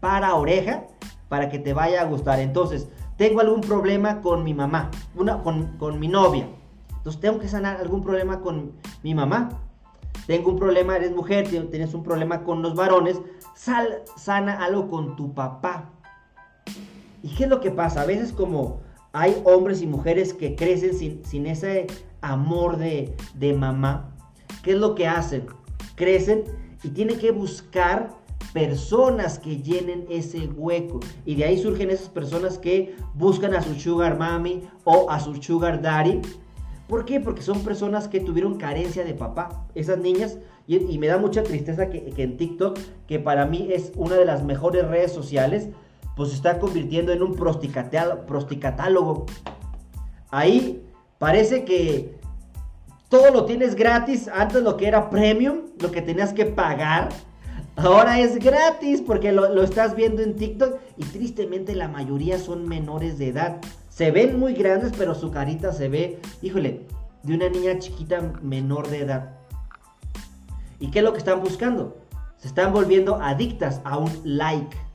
para 0.00 0.34
oreja 0.34 0.88
para 1.28 1.48
que 1.48 1.60
te 1.60 1.72
vaya 1.74 2.02
a 2.02 2.06
gustar. 2.06 2.40
Entonces, 2.40 2.88
tengo 3.16 3.40
algún 3.40 3.60
problema 3.60 4.20
con 4.20 4.42
mi 4.42 4.52
mamá, 4.52 4.90
una, 5.14 5.44
con, 5.44 5.76
con 5.78 6.00
mi 6.00 6.08
novia. 6.08 6.48
Entonces, 6.96 7.20
tengo 7.20 7.38
que 7.38 7.46
sanar 7.46 7.76
algún 7.76 8.02
problema 8.02 8.40
con 8.40 8.72
mi 9.04 9.14
mamá. 9.14 9.50
Tengo 10.26 10.50
un 10.50 10.58
problema, 10.58 10.96
eres 10.96 11.14
mujer, 11.14 11.48
tienes 11.48 11.94
un 11.94 12.02
problema 12.02 12.42
con 12.42 12.62
los 12.62 12.74
varones. 12.74 13.20
Sal, 13.54 14.02
sana 14.16 14.64
algo 14.64 14.88
con 14.88 15.14
tu 15.14 15.34
papá. 15.34 15.90
¿Y 17.22 17.28
qué 17.36 17.44
es 17.44 17.50
lo 17.50 17.60
que 17.60 17.70
pasa? 17.70 18.02
A 18.02 18.06
veces 18.06 18.32
como 18.32 18.87
hay 19.18 19.42
hombres 19.42 19.82
y 19.82 19.86
mujeres 19.88 20.32
que 20.32 20.54
crecen 20.54 21.20
sin, 21.24 21.46
ese 21.46 21.88
amor 22.20 22.76
de, 22.76 23.16
de 23.34 23.52
mamá. 23.52 24.14
¿Qué 24.62 24.72
es 24.72 24.78
lo 24.78 24.94
que 24.94 25.08
hacen? 25.08 25.46
Crecen 25.96 26.44
y 26.84 26.90
tienen 26.90 27.18
que 27.18 27.32
buscar 27.32 28.10
personas 28.52 29.40
que 29.40 29.60
llenen 29.60 30.06
ese 30.08 30.46
hueco. 30.46 31.00
Y 31.26 31.34
de 31.34 31.46
ahí 31.46 31.58
surgen 31.58 31.90
esas 31.90 32.08
personas 32.08 32.58
que 32.58 32.94
buscan 33.14 33.56
a 33.56 33.62
su 33.62 33.74
sugar 33.74 34.16
mami 34.16 34.62
o 34.84 35.10
a 35.10 35.18
su 35.18 35.34
sugar 35.42 35.82
daddy. 35.82 36.20
¿Por 36.86 37.04
qué? 37.04 37.18
Porque 37.18 37.42
son 37.42 37.64
personas 37.64 38.06
que 38.06 38.20
tuvieron 38.20 38.56
carencia 38.56 39.04
de 39.04 39.14
papá. 39.14 39.66
Esas 39.74 39.98
niñas, 39.98 40.38
y, 40.68 40.96
me 40.96 41.08
da 41.08 41.18
mucha 41.18 41.42
tristeza 41.42 41.90
que, 41.90 42.04
que, 42.04 42.22
en 42.22 42.36
TikTok, 42.36 42.78
que 43.08 43.18
para 43.18 43.46
mí 43.46 43.68
es 43.72 43.90
una 43.96 44.14
de 44.14 44.24
las 44.24 44.44
mejores 44.44 44.86
redes 44.86 45.10
sociales, 45.10 45.70
pues 46.18 46.30
se 46.30 46.34
está 46.34 46.58
convirtiendo 46.58 47.12
en 47.12 47.22
un 47.22 47.36
prosticatálogo. 47.36 49.26
Ahí 50.30 50.82
parece 51.18 51.64
que 51.64 52.18
todo 53.08 53.30
lo 53.30 53.44
tienes 53.44 53.76
gratis. 53.76 54.26
Antes 54.26 54.64
lo 54.64 54.76
que 54.76 54.88
era 54.88 55.10
premium, 55.10 55.60
lo 55.78 55.92
que 55.92 56.02
tenías 56.02 56.32
que 56.32 56.44
pagar. 56.44 57.10
Ahora 57.76 58.18
es 58.18 58.40
gratis 58.40 59.00
porque 59.00 59.30
lo, 59.30 59.54
lo, 59.54 59.62
estás 59.62 59.94
viendo 59.94 60.20
en 60.20 60.34
TikTok 60.34 60.80
y 60.96 61.04
tristemente 61.04 61.76
la 61.76 61.86
mayoría 61.86 62.40
son 62.40 62.66
menores 62.68 63.16
de 63.18 63.28
edad. 63.28 63.60
Se 63.88 64.10
ven 64.10 64.40
muy 64.40 64.54
grandes, 64.54 64.92
pero 64.98 65.14
su 65.14 65.30
carita 65.30 65.72
se 65.72 65.88
ve, 65.88 66.18
híjole, 66.42 66.84
de 67.22 67.34
una 67.34 67.48
niña 67.48 67.78
chiquita 67.78 68.32
menor 68.42 68.88
de 68.88 69.02
edad. 69.02 69.36
¿Y 70.80 70.90
qué 70.90 70.98
es 70.98 71.04
lo 71.04 71.12
que 71.12 71.18
están 71.18 71.40
buscando? 71.40 71.96
Se 72.38 72.48
están 72.48 72.72
volviendo 72.72 73.22
adictas 73.22 73.80
a 73.84 73.98
un 73.98 74.10
like. 74.24 74.87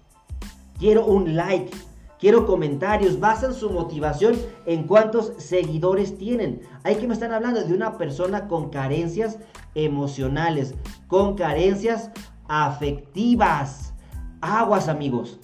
Quiero 0.83 1.05
un 1.05 1.37
like. 1.37 1.71
Quiero 2.19 2.45
comentarios. 2.45 3.17
Basan 3.17 3.53
su 3.53 3.69
motivación 3.69 4.35
en 4.65 4.83
cuántos 4.83 5.31
seguidores 5.37 6.17
tienen. 6.17 6.59
Hay 6.83 6.95
que 6.95 7.07
me 7.07 7.13
están 7.13 7.31
hablando 7.31 7.63
de 7.63 7.73
una 7.73 7.97
persona 7.97 8.49
con 8.49 8.69
carencias 8.69 9.39
emocionales, 9.75 10.75
con 11.07 11.35
carencias 11.35 12.11
afectivas. 12.49 13.93
Aguas, 14.41 14.89
amigos. 14.89 15.39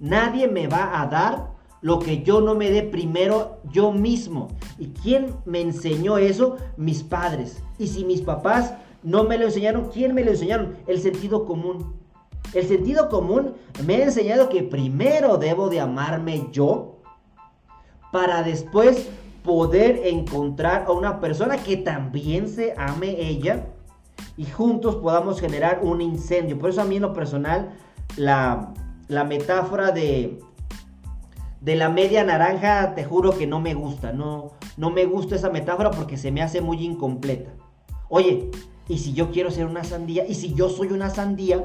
Nadie 0.00 0.48
me 0.48 0.66
va 0.66 0.98
a 0.98 1.06
dar 1.08 1.50
lo 1.82 1.98
que 1.98 2.22
yo 2.22 2.40
no 2.40 2.54
me 2.54 2.70
dé 2.70 2.84
primero 2.84 3.58
yo 3.70 3.92
mismo. 3.92 4.48
¿Y 4.78 4.86
quién 5.02 5.34
me 5.44 5.60
enseñó 5.60 6.16
eso? 6.16 6.56
Mis 6.78 7.02
padres. 7.02 7.62
Y 7.78 7.88
si 7.88 8.06
mis 8.06 8.22
papás 8.22 8.72
no 9.02 9.24
me 9.24 9.36
lo 9.36 9.44
enseñaron, 9.44 9.90
¿quién 9.92 10.14
me 10.14 10.24
lo 10.24 10.30
enseñaron? 10.30 10.78
El 10.86 11.02
sentido 11.02 11.44
común. 11.44 12.05
El 12.52 12.66
sentido 12.66 13.08
común 13.08 13.54
me 13.84 13.96
ha 13.96 14.04
enseñado 14.04 14.48
que 14.48 14.62
primero 14.62 15.36
debo 15.36 15.68
de 15.68 15.80
amarme 15.80 16.48
yo 16.52 16.96
para 18.12 18.42
después 18.42 19.08
poder 19.42 20.02
encontrar 20.04 20.84
a 20.86 20.92
una 20.92 21.20
persona 21.20 21.58
que 21.58 21.76
también 21.76 22.48
se 22.48 22.74
ame 22.76 23.28
ella 23.28 23.66
y 24.36 24.44
juntos 24.44 24.96
podamos 24.96 25.40
generar 25.40 25.80
un 25.82 26.00
incendio. 26.00 26.58
Por 26.58 26.70
eso 26.70 26.82
a 26.82 26.84
mí 26.84 26.96
en 26.96 27.02
lo 27.02 27.12
personal 27.12 27.74
la, 28.16 28.74
la 29.08 29.24
metáfora 29.24 29.92
de, 29.92 30.40
de 31.60 31.76
la 31.76 31.88
media 31.88 32.24
naranja 32.24 32.94
te 32.94 33.04
juro 33.04 33.36
que 33.36 33.46
no 33.46 33.60
me 33.60 33.74
gusta. 33.74 34.12
No, 34.12 34.52
no 34.76 34.90
me 34.90 35.04
gusta 35.04 35.36
esa 35.36 35.50
metáfora 35.50 35.90
porque 35.90 36.16
se 36.16 36.30
me 36.30 36.42
hace 36.42 36.60
muy 36.60 36.84
incompleta. 36.84 37.50
Oye, 38.08 38.50
¿y 38.88 38.98
si 38.98 39.12
yo 39.12 39.30
quiero 39.30 39.50
ser 39.50 39.66
una 39.66 39.84
sandía? 39.84 40.26
¿Y 40.26 40.34
si 40.34 40.54
yo 40.54 40.68
soy 40.68 40.88
una 40.88 41.10
sandía? 41.10 41.64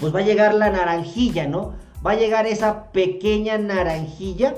Pues 0.00 0.14
va 0.14 0.20
a 0.20 0.24
llegar 0.24 0.54
la 0.54 0.70
naranjilla, 0.70 1.46
¿no? 1.46 1.74
Va 2.04 2.12
a 2.12 2.16
llegar 2.16 2.46
esa 2.46 2.90
pequeña 2.90 3.58
naranjilla 3.58 4.54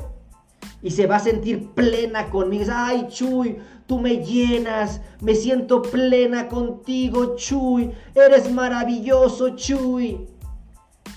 y 0.82 0.92
se 0.92 1.06
va 1.06 1.16
a 1.16 1.20
sentir 1.20 1.70
plena 1.70 2.30
conmigo. 2.30 2.66
Ay, 2.72 3.08
Chuy, 3.08 3.58
tú 3.86 3.98
me 3.98 4.18
llenas, 4.24 5.00
me 5.20 5.34
siento 5.34 5.82
plena 5.82 6.48
contigo, 6.48 7.34
Chuy, 7.34 7.90
eres 8.14 8.50
maravilloso, 8.52 9.56
Chuy. 9.56 10.28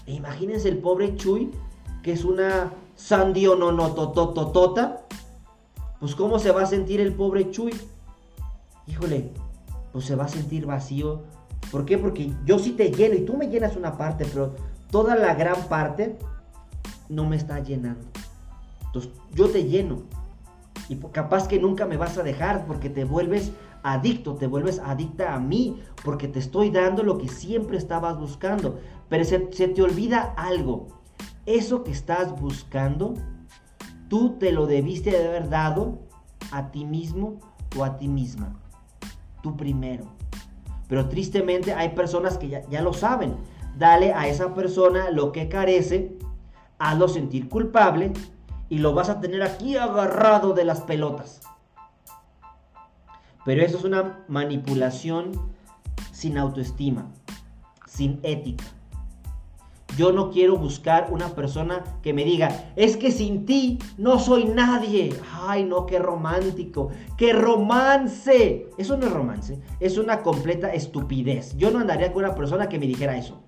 E 0.07 0.13
imagínense 0.13 0.69
el 0.69 0.79
pobre 0.79 1.15
Chuy, 1.15 1.51
que 2.01 2.11
es 2.11 2.25
una 2.25 2.71
sandio 2.95 3.55
no 3.55 3.71
no 3.71 3.93
totototota. 3.93 5.05
Pues 5.99 6.15
cómo 6.15 6.39
se 6.39 6.51
va 6.51 6.63
a 6.63 6.67
sentir 6.67 6.99
el 6.99 7.13
pobre 7.13 7.51
Chuy. 7.51 7.73
Híjole, 8.87 9.31
pues 9.91 10.05
se 10.05 10.15
va 10.15 10.25
a 10.25 10.27
sentir 10.29 10.65
vacío, 10.65 11.21
¿Por 11.75 11.83
qué? 11.83 11.97
Porque 11.97 12.31
yo 12.45 12.57
sí 12.57 12.71
te 12.71 12.89
lleno 12.89 13.15
y 13.15 13.25
tú 13.25 13.35
me 13.35 13.49
llenas 13.49 13.75
una 13.75 13.97
parte, 13.97 14.23
pero 14.23 14.55
toda 14.89 15.17
la 15.17 15.35
gran 15.35 15.61
parte 15.67 16.17
no 17.09 17.25
me 17.25 17.35
está 17.35 17.59
llenando. 17.59 18.05
Entonces 18.85 19.11
yo 19.33 19.49
te 19.49 19.65
lleno. 19.65 20.03
Y 20.87 20.95
capaz 20.95 21.49
que 21.49 21.59
nunca 21.59 21.85
me 21.85 21.97
vas 21.97 22.17
a 22.17 22.23
dejar 22.23 22.65
porque 22.65 22.89
te 22.89 23.03
vuelves 23.03 23.51
adicto, 23.83 24.35
te 24.35 24.47
vuelves 24.47 24.79
adicta 24.79 25.35
a 25.35 25.39
mí, 25.41 25.81
porque 26.05 26.29
te 26.29 26.39
estoy 26.39 26.69
dando 26.69 27.03
lo 27.03 27.17
que 27.17 27.27
siempre 27.27 27.77
estabas 27.77 28.17
buscando. 28.17 28.79
Pero 29.09 29.25
se, 29.25 29.39
te 29.39 29.81
olvida 29.81 30.33
algo. 30.37 30.87
Eso 31.45 31.83
que 31.83 31.91
estás 31.91 32.39
buscando, 32.39 33.15
tú 34.07 34.37
te 34.39 34.53
lo 34.53 34.65
debiste 34.65 35.11
de 35.11 35.27
haber 35.27 35.49
dado 35.49 35.99
a 36.53 36.71
ti 36.71 36.85
mismo 36.85 37.41
o 37.77 37.83
a 37.83 37.97
ti 37.97 38.07
misma. 38.07 38.61
Tú 39.41 39.57
primero. 39.57 40.14
Pero 40.87 41.09
tristemente 41.09 41.73
hay 41.73 41.89
personas 41.89 42.37
que 42.37 42.49
ya, 42.49 42.81
lo 42.81 42.93
saben. 42.93 43.35
Dale 43.77 44.13
a 44.13 44.27
esa 44.27 44.53
persona 44.53 45.09
lo 45.09 45.31
que 45.31 45.49
carece, 45.49 46.17
hazlo 46.79 47.07
sentir 47.07 47.49
culpable 47.49 48.13
y 48.69 48.79
lo 48.79 48.93
vas 48.93 49.09
a 49.09 49.19
tener 49.19 49.41
aquí 49.43 49.77
agarrado 49.77 50.53
de 50.53 50.65
las 50.65 50.81
pelotas. 50.81 51.41
Pero 53.43 53.61
eso 53.61 53.77
es 53.77 53.83
una 53.83 54.23
manipulación 54.27 55.31
sin 56.11 56.37
autoestima, 56.37 57.07
sin 57.85 58.19
ética. 58.23 58.65
Yo 59.97 60.11
no 60.11 60.29
quiero 60.29 60.57
buscar 60.57 61.07
una 61.11 61.29
persona 61.29 61.83
que 62.01 62.13
me 62.13 62.25
diga, 62.25 62.71
es 62.75 62.97
que 62.97 63.11
sin 63.11 63.45
ti 63.45 63.79
no 63.97 64.19
soy 64.19 64.45
nadie. 64.45 65.13
Ay, 65.41 65.63
no, 65.63 65.85
qué 65.85 65.99
romántico, 65.99 66.89
qué 67.17 67.33
romance. 67.33 68.67
Eso 68.77 68.97
no 68.97 69.05
es 69.05 69.13
romance, 69.13 69.59
es 69.79 69.97
una 69.97 70.21
completa 70.21 70.73
estupidez. 70.73 71.55
Yo 71.57 71.71
no 71.71 71.79
andaría 71.79 72.11
con 72.11 72.23
una 72.23 72.35
persona 72.35 72.67
que 72.67 72.79
me 72.79 72.87
dijera 72.87 73.17
eso. 73.17 73.41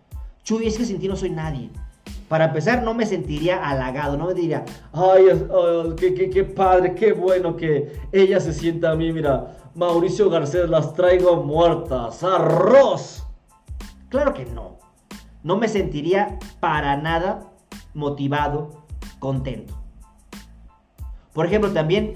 Chuy, 0.43 0.67
es 0.67 0.77
que 0.77 0.85
sin 0.85 0.99
ti 0.99 1.07
no 1.07 1.15
soy 1.15 1.31
nadie. 1.31 1.69
Para 2.29 2.45
empezar, 2.45 2.83
no 2.83 2.93
me 2.93 3.05
sentiría 3.05 3.69
halagado, 3.69 4.17
no 4.17 4.27
me 4.27 4.33
diría, 4.33 4.65
ay, 4.91 5.25
qué, 5.97 6.29
qué, 6.29 6.43
padre, 6.43 6.93
qué 6.93 7.13
bueno 7.13 7.55
que 7.55 7.99
ella 8.11 8.39
se 8.41 8.53
sienta 8.53 8.91
a 8.91 8.95
mí, 8.95 9.13
mira, 9.13 9.57
Mauricio 9.75 10.29
Garcés, 10.29 10.69
las 10.69 10.93
traigo 10.93 11.43
muertas, 11.43 12.23
arroz. 12.23 13.25
Claro 14.09 14.33
que 14.33 14.45
no. 14.45 14.76
No 15.47 15.55
me 15.55 15.69
sentiría 15.69 16.37
para 16.59 16.97
nada 16.97 17.53
motivado, 17.93 18.83
contento. 19.19 19.75
Por 21.31 21.45
ejemplo, 21.45 21.71
también 21.71 22.15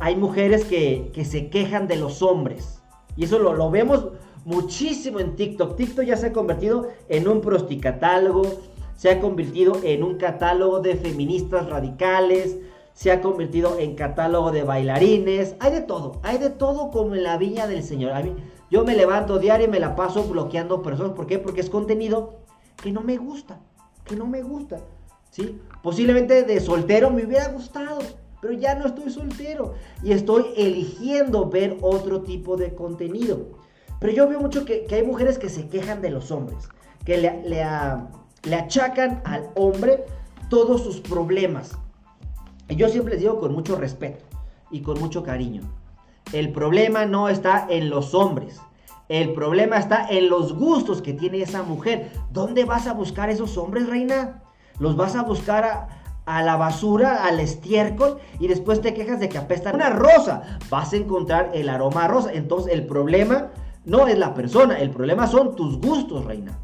hay 0.00 0.16
mujeres 0.16 0.64
que, 0.64 1.12
se 1.26 1.50
quejan 1.50 1.86
de 1.86 1.96
los 1.96 2.22
hombres. 2.22 2.80
Y 3.18 3.24
eso 3.24 3.38
lo, 3.38 3.52
lo 3.52 3.70
vemos 3.70 4.08
muchísimo 4.46 5.20
en 5.20 5.36
TikTok. 5.36 5.76
TikTok 5.76 6.06
ya 6.06 6.16
se 6.16 6.28
ha 6.28 6.32
convertido 6.32 6.88
en 7.10 7.28
un 7.28 7.42
prosticatálogo, 7.42 8.62
se 8.96 9.10
ha 9.10 9.20
convertido 9.20 9.78
en 9.82 10.04
un 10.04 10.16
catálogo 10.16 10.80
de 10.80 10.96
feministas 10.96 11.68
radicales, 11.68 12.56
se 12.94 13.12
ha 13.12 13.20
convertido 13.20 13.78
en 13.78 13.94
catálogo 13.94 14.52
de 14.52 14.62
bailarines, 14.62 15.54
hay 15.60 15.72
de 15.72 15.82
todo, 15.82 16.18
hay 16.22 16.38
de 16.38 16.48
todo 16.48 16.90
como 16.90 17.14
en 17.14 17.24
la 17.24 17.36
viña 17.36 17.66
del 17.66 17.82
Señor. 17.82 18.12
A 18.12 18.22
mí, 18.22 18.32
yo 18.70 18.84
me 18.84 18.96
levanto 18.96 19.38
diario 19.38 19.66
y 19.66 19.70
me 19.70 19.80
la 19.80 19.96
paso 19.96 20.24
bloqueando 20.24 20.82
personas, 20.82 21.12
¿por 21.12 21.26
qué? 21.26 21.38
Porque 21.38 21.60
es 21.60 21.70
contenido 21.70 22.40
que 22.82 22.92
no 22.92 23.02
me 23.02 23.16
gusta, 23.16 23.60
que 24.04 24.16
no 24.16 24.26
me 24.26 24.42
gusta, 24.42 24.80
¿sí? 25.30 25.60
Posiblemente 25.82 26.42
de 26.42 26.60
soltero 26.60 27.10
me 27.10 27.24
hubiera 27.24 27.48
gustado, 27.48 27.98
pero 28.40 28.54
ya 28.54 28.74
no 28.74 28.86
estoy 28.86 29.10
soltero 29.10 29.74
y 30.02 30.12
estoy 30.12 30.46
eligiendo 30.56 31.48
ver 31.48 31.78
otro 31.80 32.22
tipo 32.22 32.56
de 32.56 32.74
contenido. 32.74 33.58
Pero 34.00 34.12
yo 34.12 34.28
veo 34.28 34.40
mucho 34.40 34.64
que, 34.64 34.86
hay 34.90 35.02
mujeres 35.02 35.38
que 35.38 35.48
se 35.48 35.68
quejan 35.68 36.02
de 36.02 36.10
los 36.10 36.30
hombres, 36.30 36.68
que 37.04 37.16
le, 37.16 37.42
le, 37.48 38.54
achacan 38.54 39.22
al 39.24 39.48
hombre 39.54 40.04
todos 40.50 40.82
sus 40.82 41.00
problemas. 41.00 41.78
Y 42.68 42.76
yo 42.76 42.88
siempre 42.88 43.14
les 43.14 43.22
digo 43.22 43.40
con 43.40 43.54
mucho 43.54 43.76
respeto 43.76 44.24
y 44.70 44.82
con 44.82 44.98
mucho 45.00 45.22
cariño. 45.22 45.62
El 46.32 46.52
problema 46.52 47.06
no 47.06 47.28
está 47.28 47.66
en 47.68 47.90
los 47.90 48.14
hombres. 48.14 48.60
El 49.08 49.34
problema 49.34 49.76
está 49.76 50.08
en 50.08 50.28
los 50.28 50.54
gustos 50.54 51.02
que 51.02 51.12
tiene 51.12 51.42
esa 51.42 51.62
mujer. 51.62 52.10
¿Dónde 52.32 52.64
vas 52.64 52.86
a 52.86 52.94
buscar 52.94 53.28
esos 53.28 53.58
hombres, 53.58 53.88
reina? 53.88 54.42
¿Los 54.78 54.96
vas 54.96 55.14
a 55.14 55.22
buscar 55.22 55.88
a, 56.26 56.42
la 56.42 56.56
basura, 56.56 57.24
al 57.24 57.38
estiércol 57.38 58.18
y 58.40 58.48
después 58.48 58.80
te 58.80 58.94
quejas 58.94 59.20
de 59.20 59.28
que 59.28 59.38
apesta 59.38 59.72
una 59.72 59.90
rosa? 59.90 60.58
Vas 60.70 60.92
a 60.92 60.96
encontrar 60.96 61.50
el 61.54 61.68
aroma 61.68 62.06
a 62.06 62.08
rosa. 62.08 62.32
Entonces 62.32 62.72
el 62.72 62.86
problema 62.86 63.50
no 63.84 64.08
es 64.08 64.18
la 64.18 64.32
persona, 64.32 64.78
el 64.78 64.90
problema 64.90 65.26
son 65.26 65.54
tus 65.54 65.78
gustos, 65.78 66.24
reina. 66.24 66.58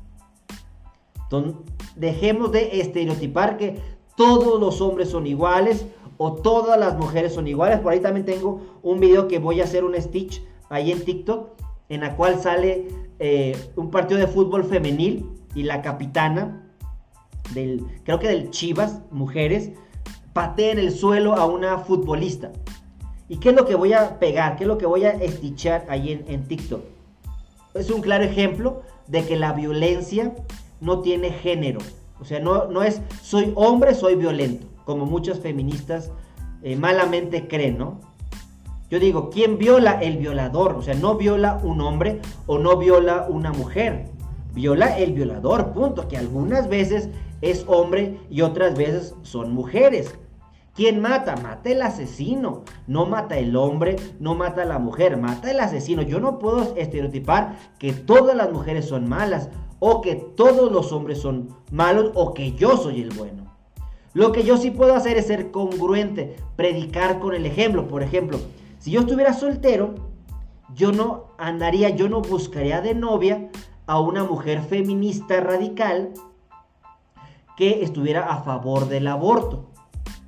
Entonces, 1.25 1.55
dejemos 1.95 2.51
de 2.51 2.81
estereotipar 2.81 3.57
que 3.57 3.81
todos 4.17 4.61
los 4.61 4.81
hombres 4.81 5.11
son 5.11 5.27
iguales 5.27 5.87
o 6.17 6.33
todas 6.35 6.79
las 6.79 6.99
mujeres 6.99 7.35
son 7.35 7.47
iguales. 7.47 7.81
Por 7.81 7.93
ahí 7.93 8.01
también 8.01 8.27
tengo 8.27 8.61
un 8.83 9.01
video 9.01 9.29
que 9.29 9.39
voy 9.39 9.61
a 9.61 9.65
hacer 9.65 9.85
un 9.85 9.95
stitch 10.01 10.43
ahí 10.69 10.93
en 10.93 11.05
TikTok, 11.05 11.51
en 11.89 12.03
la 12.03 12.17
cual 12.17 12.41
sale 12.41 12.89
eh, 13.19 13.57
un 13.77 13.91
partido 13.91 14.21
de 14.21 14.27
fútbol 14.27 14.65
femenil 14.65 15.29
y 15.55 15.63
la 15.63 15.83
capitana 15.83 16.71
del, 17.55 17.85
creo 18.05 18.19
que 18.19 18.29
del 18.29 18.51
Chivas, 18.51 19.01
mujeres, 19.11 19.71
patea 20.33 20.73
en 20.73 20.79
el 20.79 20.93
suelo 20.93 21.35
a 21.35 21.47
una 21.47 21.79
futbolista. 21.79 22.53
¿Y 23.29 23.39
qué 23.39 23.51
es 23.51 23.57
lo 23.57 23.65
que 23.65 23.75
voy 23.75 23.93
a 23.93 24.19
pegar? 24.19 24.57
¿Qué 24.57 24.65
es 24.65 24.69
lo 24.69 24.79
que 24.79 24.87
voy 24.87 25.05
a 25.05 25.19
stitchar 25.29 25.87
ahí 25.89 26.23
en 26.27 26.47
TikTok? 26.47 26.83
es 27.75 27.91
un 27.91 28.01
claro 28.01 28.25
ejemplo 28.25 28.83
de 29.07 29.25
que 29.25 29.37
la 29.37 29.53
violencia 29.53 30.35
no 30.81 31.01
tiene 31.01 31.31
género. 31.31 31.81
O 32.21 32.25
sea, 32.25 32.41
no, 32.41 32.67
no 32.67 32.83
es 32.83 33.01
soy 33.23 33.53
hombre, 33.55 33.95
soy 33.95 34.15
violento, 34.15 34.67
como 34.85 35.07
muchas 35.07 35.41
feministas 35.41 36.11
eh, 36.63 36.77
malamente 36.77 37.49
creen, 37.49 37.79
¿no? 37.79 37.99
Yo 38.91 38.99
digo, 38.99 39.31
¿quién 39.31 39.57
viola? 39.57 40.01
El 40.03 40.19
violador. 40.19 40.73
O 40.73 40.83
sea, 40.83 40.95
no 40.95 41.15
viola 41.15 41.61
un 41.63 41.81
hombre 41.81 42.21
o 42.47 42.59
no 42.59 42.77
viola 42.77 43.27
una 43.29 43.53
mujer. 43.53 44.07
Viola 44.53 44.99
el 44.99 45.13
violador, 45.13 45.73
punto. 45.73 46.09
Que 46.09 46.17
algunas 46.17 46.69
veces 46.69 47.09
es 47.41 47.65
hombre 47.69 48.19
y 48.29 48.43
otras 48.43 48.77
veces 48.77 49.15
son 49.23 49.55
mujeres. 49.55 50.19
¿Quién 50.75 51.01
mata? 51.01 51.37
Mata 51.37 51.71
el 51.71 51.83
asesino. 51.83 52.65
No 52.89 53.07
mata 53.07 53.39
el 53.39 53.55
hombre, 53.55 53.95
no 54.19 54.35
mata 54.35 54.65
la 54.65 54.81
mujer, 54.81 55.17
mata 55.17 55.53
el 55.53 55.61
asesino. 55.61 56.03
Yo 56.03 56.19
no 56.19 56.41
puedo 56.41 56.75
estereotipar 56.77 57.57
que 57.79 57.93
todas 57.93 58.37
las 58.37 58.53
mujeres 58.53 58.87
son 58.87 59.09
malas 59.09 59.51
o 59.81 60.01
que 60.01 60.15
todos 60.15 60.71
los 60.71 60.93
hombres 60.93 61.21
son 61.21 61.49
malos 61.73 62.13
o 62.15 62.33
que 62.33 62.53
yo 62.53 62.77
soy 62.77 63.03
el 63.03 63.11
bueno. 63.11 63.51
Lo 64.13 64.33
que 64.33 64.45
yo 64.45 64.57
sí 64.57 64.71
puedo 64.71 64.95
hacer 64.95 65.17
es 65.17 65.27
ser 65.27 65.51
congruente, 65.51 66.37
predicar 66.57 67.19
con 67.19 67.35
el 67.35 67.47
ejemplo. 67.47 67.89
Por 67.89 68.03
ejemplo, 68.03 68.39
si 68.79 68.93
yo 68.93 69.01
estuviera 69.01 69.33
soltero, 69.33 69.95
yo 70.75 70.93
no 70.93 71.27
andaría, 71.39 71.91
yo 71.91 72.09
no 72.09 72.21
buscaría 72.21 72.81
de 72.81 72.95
novia 72.95 73.51
a 73.87 74.01
una 74.01 74.25
mujer 74.25 74.63
feminista 74.63 75.41
radical 75.41 76.13
que 77.57 77.83
estuviera 77.83 78.23
a 78.33 78.43
favor 78.43 78.89
del 78.89 79.07
aborto. 79.07 79.67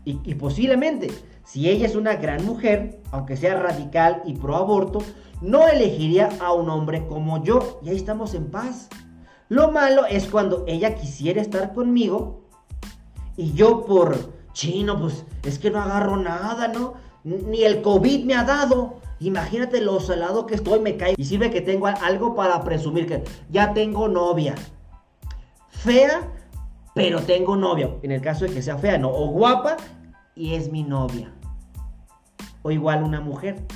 Y, 0.04 0.34
posiblemente, 0.34 1.08
si 1.44 1.68
ella 1.68 1.86
es 1.86 1.94
una 1.94 2.16
gran 2.16 2.44
mujer, 2.44 3.00
aunque 3.12 3.36
sea 3.36 3.58
radical 3.60 4.20
y 4.24 4.34
pro 4.34 4.56
aborto, 4.56 4.98
no 5.40 5.68
elegiría 5.68 6.28
a 6.40 6.52
un 6.52 6.68
hombre 6.70 7.06
como 7.06 7.42
yo. 7.44 7.80
Y 7.82 7.90
ahí 7.90 7.96
estamos 7.96 8.34
en 8.34 8.50
paz. 8.50 8.88
Lo 9.52 9.70
malo 9.70 10.06
es 10.06 10.28
cuando 10.28 10.64
ella 10.66 10.94
quisiera 10.94 11.42
estar 11.42 11.74
conmigo 11.74 12.40
y 13.36 13.52
yo 13.52 13.84
por 13.84 14.32
chino, 14.54 14.98
pues 14.98 15.26
es 15.42 15.58
que 15.58 15.70
no 15.70 15.78
agarro 15.78 16.16
nada, 16.16 16.68
¿no? 16.68 16.94
Ni 17.22 17.62
el 17.62 17.82
COVID 17.82 18.24
me 18.24 18.32
ha 18.32 18.44
dado. 18.44 18.94
Imagínate 19.20 19.82
lo 19.82 20.00
salado 20.00 20.46
que 20.46 20.54
estoy, 20.54 20.80
me 20.80 20.96
cae. 20.96 21.12
Y 21.18 21.24
sirve 21.26 21.50
que 21.50 21.60
tengo 21.60 21.86
algo 21.86 22.34
para 22.34 22.64
presumir 22.64 23.06
que 23.06 23.24
ya 23.50 23.74
tengo 23.74 24.08
novia. 24.08 24.54
Fea, 25.68 26.32
pero 26.94 27.20
tengo 27.20 27.54
novia. 27.54 27.90
En 28.02 28.10
el 28.10 28.22
caso 28.22 28.46
de 28.46 28.54
que 28.54 28.62
sea 28.62 28.78
fea, 28.78 28.96
no. 28.96 29.10
O 29.10 29.26
guapa 29.26 29.76
y 30.34 30.54
es 30.54 30.72
mi 30.72 30.82
novia. 30.82 31.30
O 32.62 32.70
igual 32.70 33.02
una 33.02 33.20
mujer 33.20 33.66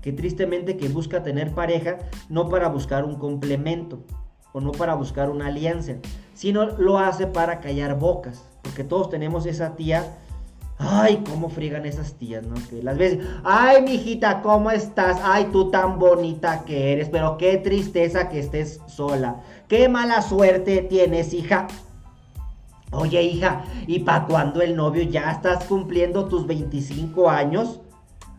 que 0.00 0.12
tristemente 0.12 0.76
que 0.76 0.88
busca 0.88 1.24
tener 1.24 1.52
pareja 1.56 1.98
no 2.28 2.48
para 2.48 2.68
buscar 2.68 3.04
un 3.04 3.16
complemento 3.16 4.04
o 4.54 4.60
no 4.60 4.70
para 4.70 4.94
buscar 4.94 5.30
una 5.30 5.48
alianza, 5.48 5.94
sino 6.32 6.64
lo 6.78 6.98
hace 6.98 7.26
para 7.26 7.58
callar 7.58 7.98
bocas. 7.98 8.44
Porque 8.62 8.84
todos 8.84 9.10
tenemos 9.10 9.46
esa 9.46 9.74
tía. 9.74 10.16
Ay, 10.78 11.24
cómo 11.28 11.48
friegan 11.48 11.86
esas 11.86 12.14
tías, 12.14 12.46
¿no? 12.46 12.54
Que 12.70 12.80
las 12.80 12.96
veces, 12.96 13.26
ay, 13.42 13.82
mijita, 13.82 14.42
¿cómo 14.42 14.70
estás? 14.70 15.20
Ay, 15.24 15.48
tú 15.50 15.70
tan 15.70 15.98
bonita 15.98 16.64
que 16.64 16.92
eres, 16.92 17.08
pero 17.08 17.36
qué 17.36 17.56
tristeza 17.58 18.28
que 18.28 18.38
estés 18.38 18.80
sola. 18.86 19.40
Qué 19.66 19.88
mala 19.88 20.22
suerte 20.22 20.82
tienes, 20.82 21.34
hija. 21.34 21.66
Oye, 22.92 23.22
hija, 23.22 23.64
¿y 23.88 24.00
para 24.00 24.26
cuándo 24.26 24.62
el 24.62 24.76
novio? 24.76 25.02
¿Ya 25.02 25.32
estás 25.32 25.64
cumpliendo 25.64 26.26
tus 26.26 26.46
25 26.46 27.28
años? 27.28 27.80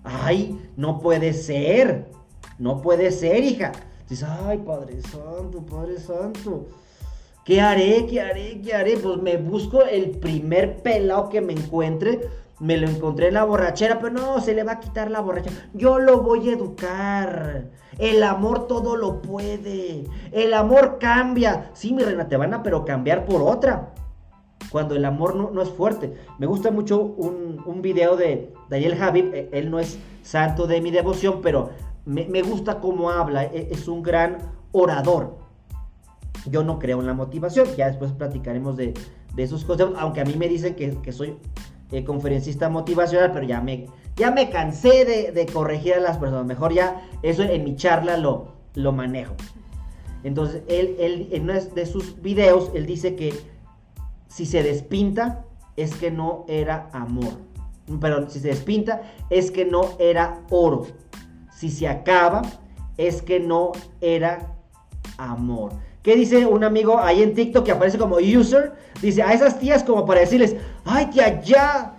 Ay, 0.06 0.58
no 0.78 1.00
puede 1.00 1.34
ser. 1.34 2.10
No 2.58 2.82
puede 2.82 3.12
ser, 3.12 3.44
hija. 3.44 3.74
Dices, 4.10 4.28
ay, 4.28 4.60
Padre 4.60 5.02
Santo, 5.02 5.66
Padre 5.66 6.00
Santo. 6.00 6.68
¿Qué 7.44 7.62
haré? 7.62 8.06
¿Qué 8.08 8.22
haré? 8.22 8.62
¿Qué 8.62 8.74
haré? 8.74 8.98
Pues 8.98 9.22
me 9.22 9.38
busco 9.38 9.84
el 9.84 10.12
primer 10.12 10.78
pelado 10.82 11.30
que 11.30 11.42
me 11.42 11.54
encuentre. 11.54 12.22
Me 12.60 12.78
lo 12.78 12.88
encontré 12.88 13.28
en 13.28 13.34
la 13.34 13.44
borrachera, 13.44 14.00
pero 14.00 14.14
no, 14.14 14.40
se 14.40 14.54
le 14.54 14.64
va 14.64 14.74
a 14.74 14.80
quitar 14.80 15.12
la 15.12 15.22
borrachera. 15.22 15.56
Yo 15.74 16.00
lo 16.00 16.22
voy 16.22 16.50
a 16.50 16.54
educar. 16.54 17.66
El 17.98 18.24
amor 18.24 18.68
todo 18.68 18.96
lo 18.96 19.22
puede. 19.22 20.06
El 20.32 20.54
amor 20.54 20.98
cambia. 21.00 21.72
Sí, 21.74 21.94
mi 21.94 22.04
reina, 22.04 22.28
te 22.28 22.38
van 22.38 22.54
a 22.54 22.64
pero 22.64 22.86
cambiar 22.86 23.26
por 23.26 23.42
otra 23.42 23.94
cuando 24.72 24.96
el 24.96 25.06
amor 25.06 25.36
no, 25.36 25.62
es 25.62 25.70
fuerte. 25.70 26.14
Me 26.38 26.48
gusta 26.48 26.72
mucho 26.72 27.00
un, 27.02 27.62
un 27.66 27.82
video 27.82 28.18
de 28.18 28.52
Daniel 28.70 28.96
Javib, 28.96 29.34
e, 29.34 29.50
él 29.54 29.70
no 29.70 29.80
es 29.80 29.98
santo 30.22 30.68
de 30.68 30.82
mi 30.82 30.92
devoción, 30.92 31.42
pero 31.42 31.70
me, 32.06 32.42
gusta 32.42 32.80
cómo 32.80 33.10
habla, 33.10 33.46
e, 33.46 33.70
es 33.72 33.88
un 33.88 34.04
gran 34.04 34.38
orador. 34.72 35.38
Yo 36.50 36.64
no 36.64 36.80
creo 36.80 37.00
en 37.00 37.08
la 37.08 37.14
motivación, 37.14 37.68
ya 37.76 37.88
después 37.88 38.12
platicaremos 38.12 38.78
de, 38.78 38.94
esos 39.38 39.66
conceptos, 39.66 39.98
aunque 40.00 40.22
a 40.22 40.26
mí 40.26 40.36
me 40.38 40.48
dicen 40.48 40.76
que, 40.76 41.12
soy 41.12 41.38
eh, 41.92 42.04
conferencista 42.04 42.70
motivacional, 42.70 43.32
pero 43.32 43.46
ya 43.46 43.62
me, 43.62 43.88
ya 44.16 44.32
me 44.32 44.50
cansé 44.50 45.06
de, 45.06 45.46
corregir 45.52 45.96
a 45.96 46.00
las 46.00 46.18
personas, 46.18 46.46
mejor 46.46 46.74
ya 46.74 47.02
eso 47.22 47.44
en 47.44 47.64
mi 47.64 47.76
charla 47.76 48.18
lo, 48.18 48.54
lo 48.76 48.92
manejo. 48.92 49.34
Entonces, 50.24 50.64
él, 50.68 50.96
él 51.00 51.28
en 51.32 51.44
uno 51.44 51.54
de 51.54 51.86
sus 51.86 52.22
videos, 52.22 52.72
él 52.74 52.86
dice 52.86 53.16
que 53.16 53.34
si 54.28 54.46
se 54.46 54.64
despinta 54.64 55.46
es 55.78 55.96
que 55.96 56.12
no 56.12 56.46
era 56.48 56.90
amor. 56.94 57.34
Pero 58.02 58.30
si 58.30 58.40
se 58.40 58.50
despinta 58.50 59.04
es 59.30 59.52
que 59.52 59.66
no 59.66 59.92
era 60.00 60.42
oro. 60.50 60.88
Si 61.56 61.70
se 61.70 61.88
acaba 61.88 62.42
es 62.98 63.22
que 63.22 63.40
no 63.40 63.72
era 64.02 64.56
amor. 65.18 65.72
¿Qué 66.04 66.16
dice 66.16 66.46
un 66.46 66.64
amigo 66.64 67.00
ahí 67.00 67.24
en 67.24 67.34
TikTok 67.34 67.66
que 67.66 67.72
aparece 67.72 67.98
como 67.98 68.18
user? 68.18 68.74
Dice 69.02 69.24
a 69.24 69.34
esas 69.34 69.60
tías 69.60 69.84
como 69.84 70.06
para 70.06 70.20
decirles, 70.20 70.56
ay, 70.84 71.10
de 71.14 71.22
allá, 71.22 71.94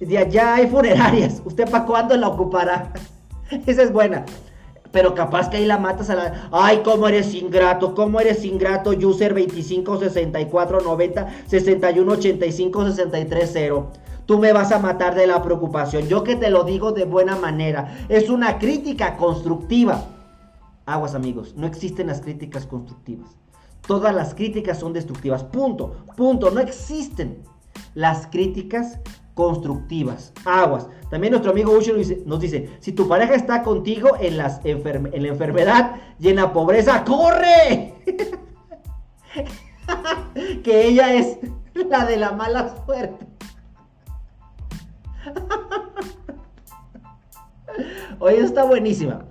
de 0.00 0.18
allá 0.18 0.54
hay 0.54 0.66
funerarias. 0.66 1.40
¿Usted 1.44 1.70
para 1.70 1.84
cuándo 1.84 2.16
la 2.16 2.28
ocupará? 2.28 2.92
Esa 3.66 3.82
es 3.82 3.92
buena. 3.92 4.24
Pero 4.90 5.14
capaz 5.14 5.48
que 5.48 5.56
ahí 5.56 5.66
la 5.66 5.78
matas 5.78 6.08
a 6.10 6.14
la. 6.14 6.48
Ay, 6.52 6.80
cómo 6.84 7.08
eres 7.08 7.34
ingrato, 7.34 7.94
cómo 7.94 8.20
eres 8.20 8.44
ingrato, 8.44 8.90
user 8.90 9.34
25 9.34 9.98
64 9.98 10.80
90 10.80 11.28
61 11.46 12.12
85 12.12 12.86
63 12.86 13.50
0. 13.52 13.90
Tú 14.26 14.38
me 14.38 14.52
vas 14.52 14.72
a 14.72 14.78
matar 14.78 15.14
de 15.14 15.26
la 15.26 15.42
preocupación. 15.42 16.08
Yo 16.08 16.24
que 16.24 16.36
te 16.36 16.50
lo 16.50 16.64
digo 16.64 16.92
de 16.92 17.04
buena 17.04 17.36
manera. 17.36 18.06
Es 18.08 18.30
una 18.30 18.58
crítica 18.58 19.16
constructiva. 19.16 20.04
Aguas 20.86 21.14
amigos, 21.14 21.54
no 21.56 21.66
existen 21.66 22.08
las 22.08 22.20
críticas 22.20 22.66
constructivas. 22.66 23.30
Todas 23.86 24.14
las 24.14 24.34
críticas 24.34 24.78
son 24.78 24.92
destructivas. 24.92 25.44
Punto. 25.44 25.96
Punto. 26.16 26.50
No 26.50 26.60
existen 26.60 27.42
las 27.94 28.26
críticas 28.26 28.98
constructivas. 29.34 30.32
Aguas. 30.44 30.88
También 31.10 31.32
nuestro 31.32 31.52
amigo 31.52 31.72
Ucho 31.72 31.94
nos 32.24 32.40
dice, 32.40 32.70
si 32.80 32.92
tu 32.92 33.06
pareja 33.06 33.34
está 33.34 33.62
contigo 33.62 34.16
en, 34.20 34.34
en 34.34 35.22
la 35.22 35.28
enfermedad 35.28 35.96
y 36.18 36.28
en 36.28 36.36
la 36.36 36.52
pobreza, 36.52 37.04
¡corre! 37.04 37.94
que 40.62 40.86
ella 40.86 41.14
es 41.14 41.38
la 41.74 42.06
de 42.06 42.16
la 42.16 42.32
mala 42.32 42.74
suerte. 42.84 43.33
Oye, 48.18 48.40
está 48.40 48.64
buenísima. 48.64 49.24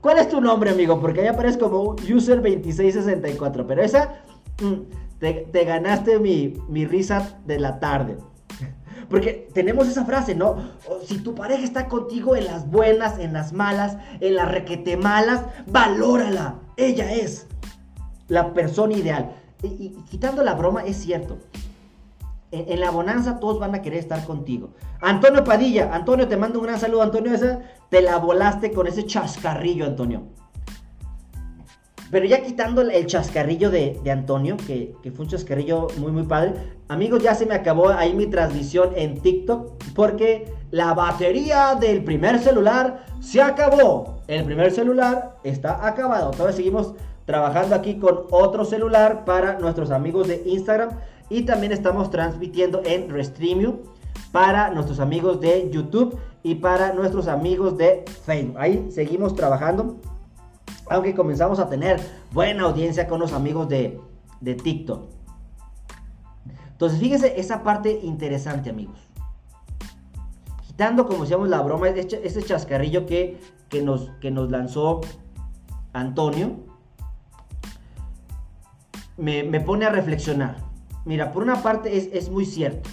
¿Cuál 0.00 0.18
es 0.18 0.28
tu 0.28 0.40
nombre, 0.40 0.70
amigo? 0.70 1.00
Porque 1.00 1.22
ahí 1.22 1.26
aparece 1.26 1.58
como 1.58 1.96
user2664. 1.96 3.64
Pero 3.66 3.82
esa, 3.82 4.22
mm, 4.62 4.74
te, 5.18 5.64
ganaste 5.64 6.18
mi, 6.18 6.54
mi 6.68 6.86
risa 6.86 7.38
de 7.46 7.58
la 7.58 7.80
tarde. 7.80 8.16
Porque 9.08 9.48
tenemos 9.54 9.88
esa 9.88 10.04
frase, 10.04 10.34
¿no? 10.34 10.56
Si 11.04 11.18
tu 11.18 11.34
pareja 11.34 11.64
está 11.64 11.88
contigo 11.88 12.36
en 12.36 12.44
las 12.44 12.70
buenas, 12.70 13.18
en 13.18 13.32
las 13.32 13.52
malas, 13.54 13.96
en 14.20 14.34
las 14.34 14.50
requete 14.50 14.98
malas, 14.98 15.44
valórala. 15.66 16.56
Ella 16.76 17.12
es 17.12 17.46
la 18.28 18.52
persona 18.52 18.94
ideal. 18.94 19.32
Y, 19.62 19.96
quitando 20.10 20.42
la 20.42 20.54
broma, 20.54 20.82
es 20.84 20.96
cierto. 20.98 21.38
En, 22.50 22.80
la 22.80 22.90
bonanza 22.90 23.40
todos 23.40 23.58
van 23.58 23.74
a 23.74 23.82
querer 23.82 23.98
estar 23.98 24.24
contigo. 24.24 24.70
Antonio 25.00 25.44
Padilla, 25.44 25.90
Antonio, 25.92 26.28
te 26.28 26.36
mando 26.36 26.58
un 26.60 26.66
gran 26.66 26.80
saludo, 26.80 27.02
Antonio. 27.02 27.32
Esa 27.32 27.60
te 27.90 28.00
la 28.00 28.16
volaste 28.18 28.72
con 28.72 28.86
ese 28.86 29.04
chascarrillo, 29.04 29.84
Antonio. 29.84 30.28
Pero 32.10 32.24
ya 32.24 32.42
quitando 32.42 32.80
el 32.80 33.06
chascarrillo 33.06 33.70
de, 33.70 34.00
Antonio, 34.10 34.56
que, 34.66 34.94
fue 35.14 35.26
un 35.26 35.30
chascarrillo 35.30 35.88
muy, 35.98 36.10
muy 36.10 36.22
padre. 36.22 36.54
Amigos, 36.88 37.22
ya 37.22 37.34
se 37.34 37.44
me 37.44 37.54
acabó 37.54 37.90
ahí 37.90 38.14
mi 38.14 38.26
transmisión 38.26 38.92
en 38.96 39.20
TikTok. 39.20 39.72
Porque 39.94 40.50
la 40.70 40.94
batería 40.94 41.74
del 41.78 42.02
primer 42.02 42.38
celular 42.38 43.04
se 43.20 43.42
acabó. 43.42 44.20
El 44.26 44.44
primer 44.44 44.70
celular 44.70 45.36
está 45.44 45.86
acabado. 45.86 46.30
Todavía 46.30 46.56
seguimos 46.56 46.94
trabajando 47.26 47.74
aquí 47.74 47.98
con 47.98 48.20
otro 48.30 48.64
celular 48.64 49.26
para 49.26 49.58
nuestros 49.58 49.90
amigos 49.90 50.28
de 50.28 50.42
Instagram. 50.46 50.90
Y 51.30 51.42
también 51.42 51.72
estamos 51.72 52.10
transmitiendo 52.10 52.82
en 52.84 53.10
Restreamio 53.10 53.82
para 54.32 54.70
nuestros 54.70 55.00
amigos 55.00 55.40
de 55.40 55.70
YouTube 55.70 56.18
y 56.42 56.56
para 56.56 56.92
nuestros 56.92 57.28
amigos 57.28 57.76
de 57.76 58.04
Facebook. 58.24 58.56
Ahí 58.58 58.88
seguimos 58.90 59.34
trabajando 59.34 60.00
aunque 60.90 61.14
comenzamos 61.14 61.58
a 61.58 61.68
tener 61.68 62.00
buena 62.32 62.64
audiencia 62.64 63.06
con 63.08 63.20
los 63.20 63.32
amigos 63.32 63.68
de, 63.68 64.00
TikTok. 64.40 65.10
Entonces, 66.70 66.98
fíjense 66.98 67.38
esa 67.38 67.62
parte 67.62 68.00
interesante, 68.02 68.70
amigos. 68.70 68.98
Quitando, 70.66 71.06
como 71.06 71.22
decíamos, 71.22 71.48
la 71.48 71.60
broma, 71.60 71.88
ese 71.88 72.42
chascarrillo 72.42 73.04
que, 73.04 73.40
que, 73.68 73.82
nos, 73.82 74.10
que 74.20 74.30
nos 74.30 74.50
lanzó 74.50 75.00
Antonio, 75.92 76.56
me, 79.16 79.60
pone 79.60 79.86
a 79.86 79.90
reflexionar. 79.90 80.67
Mira, 81.08 81.32
por 81.32 81.42
una 81.42 81.62
parte 81.62 81.96
es, 81.96 82.10
es 82.12 82.28
muy 82.28 82.44
cierto. 82.44 82.90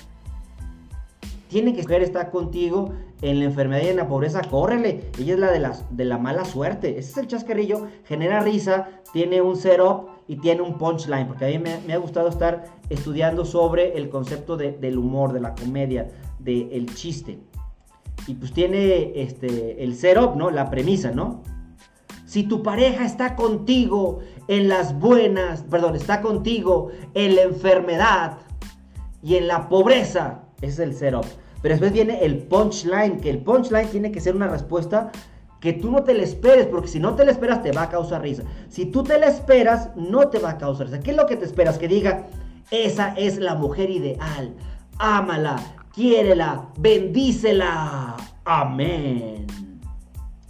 Tiene 1.50 1.76
que 1.76 1.82
estar 1.82 2.32
contigo 2.32 2.94
en 3.22 3.40
la 3.40 3.46
enfermedad 3.46 3.84
y 3.84 3.90
en 3.90 3.98
la 3.98 4.08
pobreza, 4.08 4.40
córrele. 4.42 5.12
Ella 5.20 5.34
es 5.34 5.40
la 5.40 5.52
de, 5.52 5.60
las, 5.60 5.84
de 5.98 6.06
la 6.06 6.18
mala 6.18 6.46
suerte. 6.46 6.98
Ese 6.98 7.12
es 7.12 7.18
el 7.18 7.28
chascarrillo, 7.28 7.88
genera 8.06 8.40
risa, 8.40 8.88
tiene 9.12 9.42
un 9.42 9.58
setup 9.58 10.08
y 10.30 10.38
tiene 10.38 10.62
un 10.62 10.78
punchline. 10.78 11.28
Porque 11.28 11.44
a 11.44 11.50
mí 11.50 11.60
me, 11.60 11.94
ha 11.94 11.98
gustado 11.98 12.30
estar 12.30 12.64
estudiando 12.90 13.44
sobre 13.44 13.98
el 13.98 14.08
concepto 14.08 14.56
del 14.56 14.98
humor, 14.98 15.34
de 15.34 15.42
la 15.42 15.54
comedia, 15.54 16.10
del 16.40 16.86
chiste. 16.96 17.38
Y 18.28 18.36
pues 18.36 18.54
tiene 18.54 19.12
este, 19.22 19.84
el 19.84 19.94
setup, 19.94 20.38
¿no? 20.38 20.52
La 20.52 20.70
premisa, 20.70 21.12
¿no? 21.12 21.44
Si 22.36 22.44
tu 22.44 22.62
pareja 22.62 23.06
está 23.06 23.34
contigo 23.38 24.20
en 24.50 24.68
las 24.68 25.00
buenas, 25.00 25.64
perdón, 25.72 25.96
está 25.96 26.20
contigo 26.20 26.90
en 27.14 27.34
la 27.38 27.44
enfermedad 27.44 28.40
y 29.24 29.36
en 29.36 29.48
la 29.48 29.70
pobreza, 29.70 30.42
es 30.60 30.78
el 30.80 30.94
setup. 30.94 31.24
Pero 31.62 31.76
después 31.76 31.94
viene 31.94 32.26
el 32.26 32.40
punchline, 32.40 33.22
que 33.22 33.30
el 33.30 33.38
punchline 33.38 33.88
tiene 33.88 34.12
que 34.12 34.20
ser 34.20 34.36
una 34.36 34.50
respuesta 34.50 35.14
que 35.62 35.72
tú 35.72 35.90
no 35.90 36.04
te 36.04 36.14
la 36.14 36.24
esperes, 36.24 36.68
porque 36.68 36.90
si 36.90 37.00
no 37.00 37.16
te 37.16 37.24
la 37.24 37.32
esperas 37.32 37.64
te 37.64 37.72
va 37.72 37.84
a 37.84 37.90
causar 37.90 38.22
risa. 38.22 38.44
Si 38.68 38.88
tú 38.88 39.02
te 39.02 39.18
la 39.18 39.28
esperas, 39.28 39.96
no 39.96 40.28
te 40.28 40.40
va 40.40 40.50
a 40.50 40.58
causar 40.58 40.88
risa. 40.88 41.00
¿Qué 41.00 41.12
es 41.12 41.16
lo 41.16 41.28
que 41.28 41.38
te 41.38 41.46
esperas? 41.46 41.78
Que 41.78 41.88
diga, 41.88 42.28
esa 42.70 43.14
es 43.16 43.38
la 43.38 43.56
mujer 43.56 43.90
ideal. 43.90 44.54
Ámala, 45.00 45.56
quiérela, 45.94 46.68
bendícela. 46.80 48.18
Amén. 48.44 49.48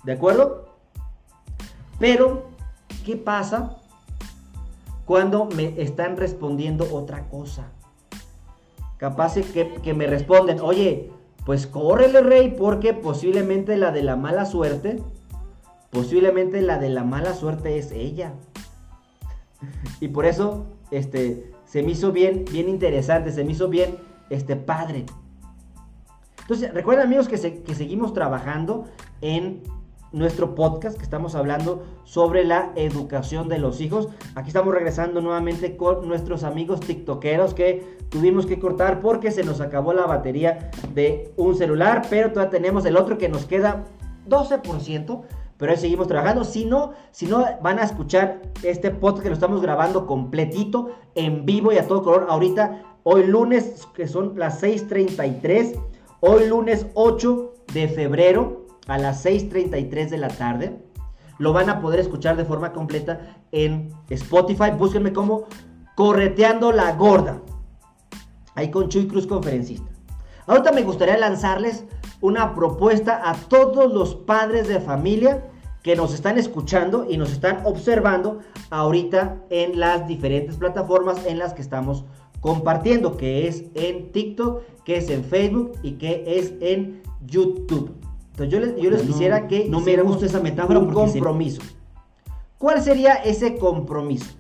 ¿De 0.04 0.14
acuerdo? 0.14 0.65
Pero, 2.00 2.50
¿qué 3.06 3.16
pasa 3.16 3.78
cuando 5.06 5.46
me 5.46 5.82
están 5.82 6.18
respondiendo 6.18 6.94
otra 6.94 7.30
cosa? 7.30 7.72
Capaz 8.98 9.36
que, 9.36 9.94
me 9.94 10.08
responden, 10.08 10.60
oye, 10.60 11.12
pues 11.46 11.68
córrele 11.68 12.22
rey 12.22 12.56
porque 12.58 12.94
posiblemente 12.94 13.78
la 13.78 13.92
de 13.92 14.04
la 14.04 14.16
mala 14.16 14.46
suerte, 14.46 15.02
posiblemente 15.92 16.62
la 16.62 16.80
de 16.80 16.90
la 16.90 17.04
mala 17.04 17.34
suerte 17.34 17.78
es 17.78 17.92
ella. 17.92 18.34
y 20.00 20.10
por 20.10 20.26
eso, 20.26 20.66
este, 20.92 21.52
se 21.66 21.84
me 21.84 21.92
hizo 21.92 22.12
bien, 22.12 22.46
bien 22.52 22.68
interesante, 22.68 23.32
se 23.32 23.44
me 23.44 23.52
hizo 23.52 23.70
bien, 23.70 23.98
este, 24.30 24.56
padre. 24.56 25.06
Entonces, 26.42 26.74
recuerden 26.74 27.06
amigos 27.06 27.28
que, 27.28 27.64
que 27.64 27.76
seguimos 27.76 28.14
trabajando 28.14 28.86
en 29.22 29.64
nuestro 30.16 30.56
podcast 30.56 30.98
que 30.98 31.04
estamos 31.04 31.36
hablando 31.36 31.84
sobre 32.06 32.46
la 32.46 32.72
educación 32.76 33.50
de 33.50 33.60
los 33.60 33.82
hijos. 33.82 34.08
Aquí 34.36 34.48
estamos 34.48 34.74
regresando 34.74 35.20
nuevamente 35.20 35.76
con 35.76 36.08
nuestros 36.08 36.46
amigos 36.46 36.80
tiktokeros 36.80 37.54
que 37.54 37.98
tuvimos 38.08 38.46
que 38.46 38.58
cortar 38.58 39.02
porque 39.02 39.30
se 39.32 39.44
nos 39.44 39.60
acabó 39.60 39.92
la 39.92 40.06
batería 40.06 40.72
de 40.94 41.34
un 41.36 41.56
celular, 41.56 42.04
pero 42.10 42.32
todavía 42.32 42.50
tenemos 42.50 42.86
el 42.86 42.96
otro 42.96 43.18
que 43.18 43.28
nos 43.28 43.46
queda 43.46 43.84
12%. 44.30 45.22
Pero 45.58 45.72
ahí 45.72 45.78
seguimos 45.78 46.08
trabajando. 46.08 46.44
Si 46.44 46.66
no, 46.66 46.92
si 47.12 47.28
no, 47.28 47.46
van 47.62 47.80
a 47.80 47.84
escuchar 47.84 48.42
este 48.64 48.92
podcast 48.92 49.24
que 49.24 49.30
lo 49.30 49.36
estamos 49.36 49.62
grabando 49.62 50.06
completito, 50.06 50.92
en 51.16 51.46
vivo 51.46 51.72
y 51.72 51.78
a 51.78 51.88
todo 51.88 52.04
color. 52.04 52.28
Ahorita, 52.30 52.98
hoy 53.04 53.26
lunes, 53.26 53.88
que 53.94 54.08
son 54.08 54.38
las 54.38 54.62
6:33. 54.62 55.78
Hoy 56.20 56.48
lunes 56.48 56.88
8 56.94 57.54
de 57.74 57.88
febrero 57.88 58.65
a 58.88 58.98
las 58.98 59.26
6.33 59.26 60.10
de 60.10 60.18
la 60.18 60.28
tarde. 60.30 60.78
Lo 61.38 61.54
van 61.54 61.70
a 61.70 61.82
poder 61.82 62.00
escuchar 62.00 62.38
de 62.38 62.46
forma 62.46 62.72
completa 62.72 63.38
en 63.52 63.90
Spotify. 64.10 64.72
Búsquenme 64.78 65.14
como 65.14 65.46
Correteando 65.96 66.72
la 66.72 66.94
Gorda. 66.94 67.42
Ahí 68.56 68.72
con 68.72 68.90
Chuy 68.90 69.08
Cruz, 69.08 69.28
conferencista. 69.28 69.90
Ahorita 70.48 70.72
me 70.72 70.84
gustaría 70.84 71.18
lanzarles 71.18 71.86
una 72.22 72.54
propuesta 72.54 73.22
a 73.30 73.34
todos 73.34 73.94
los 73.94 74.16
padres 74.16 74.68
de 74.68 74.80
familia 74.80 75.44
que 75.84 75.96
nos 75.96 76.14
están 76.14 76.38
escuchando 76.38 77.06
y 77.10 77.18
nos 77.18 77.32
están 77.32 77.62
observando 77.66 78.40
ahorita 78.70 79.38
en 79.50 79.80
las 79.80 80.08
diferentes 80.08 80.56
plataformas 80.58 81.26
en 81.26 81.38
las 81.38 81.54
que 81.54 81.62
estamos 81.62 82.06
compartiendo, 82.42 83.18
que 83.18 83.48
es 83.48 83.66
en 83.76 84.12
TikTok, 84.12 84.64
que 84.84 84.98
es 84.98 85.10
en 85.10 85.24
Facebook 85.24 85.74
y 85.84 85.94
que 85.94 86.24
es 86.26 86.54
en 86.62 87.02
YouTube. 87.26 88.05
Entonces 88.36 88.52
yo 88.52 88.60
les, 88.60 88.76
yo 88.76 88.90
les 88.90 89.04
quisiera 89.04 89.48
que 89.48 89.70
no 89.70 89.80
me 89.80 89.96
gusta 90.02 90.26
esa 90.26 90.42
metáfora 90.42 90.80
un 90.80 90.94
compromiso. 90.94 91.62
¿Cuál 92.58 92.82
sería 92.82 93.14
ese 93.14 93.58
compromiso? 93.58 94.34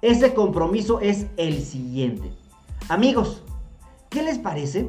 Ese 0.00 0.32
compromiso 0.32 1.00
es 1.00 1.26
el 1.36 1.62
siguiente. 1.62 2.32
Amigos, 2.88 3.42
¿qué 4.08 4.22
les 4.22 4.38
parece 4.38 4.88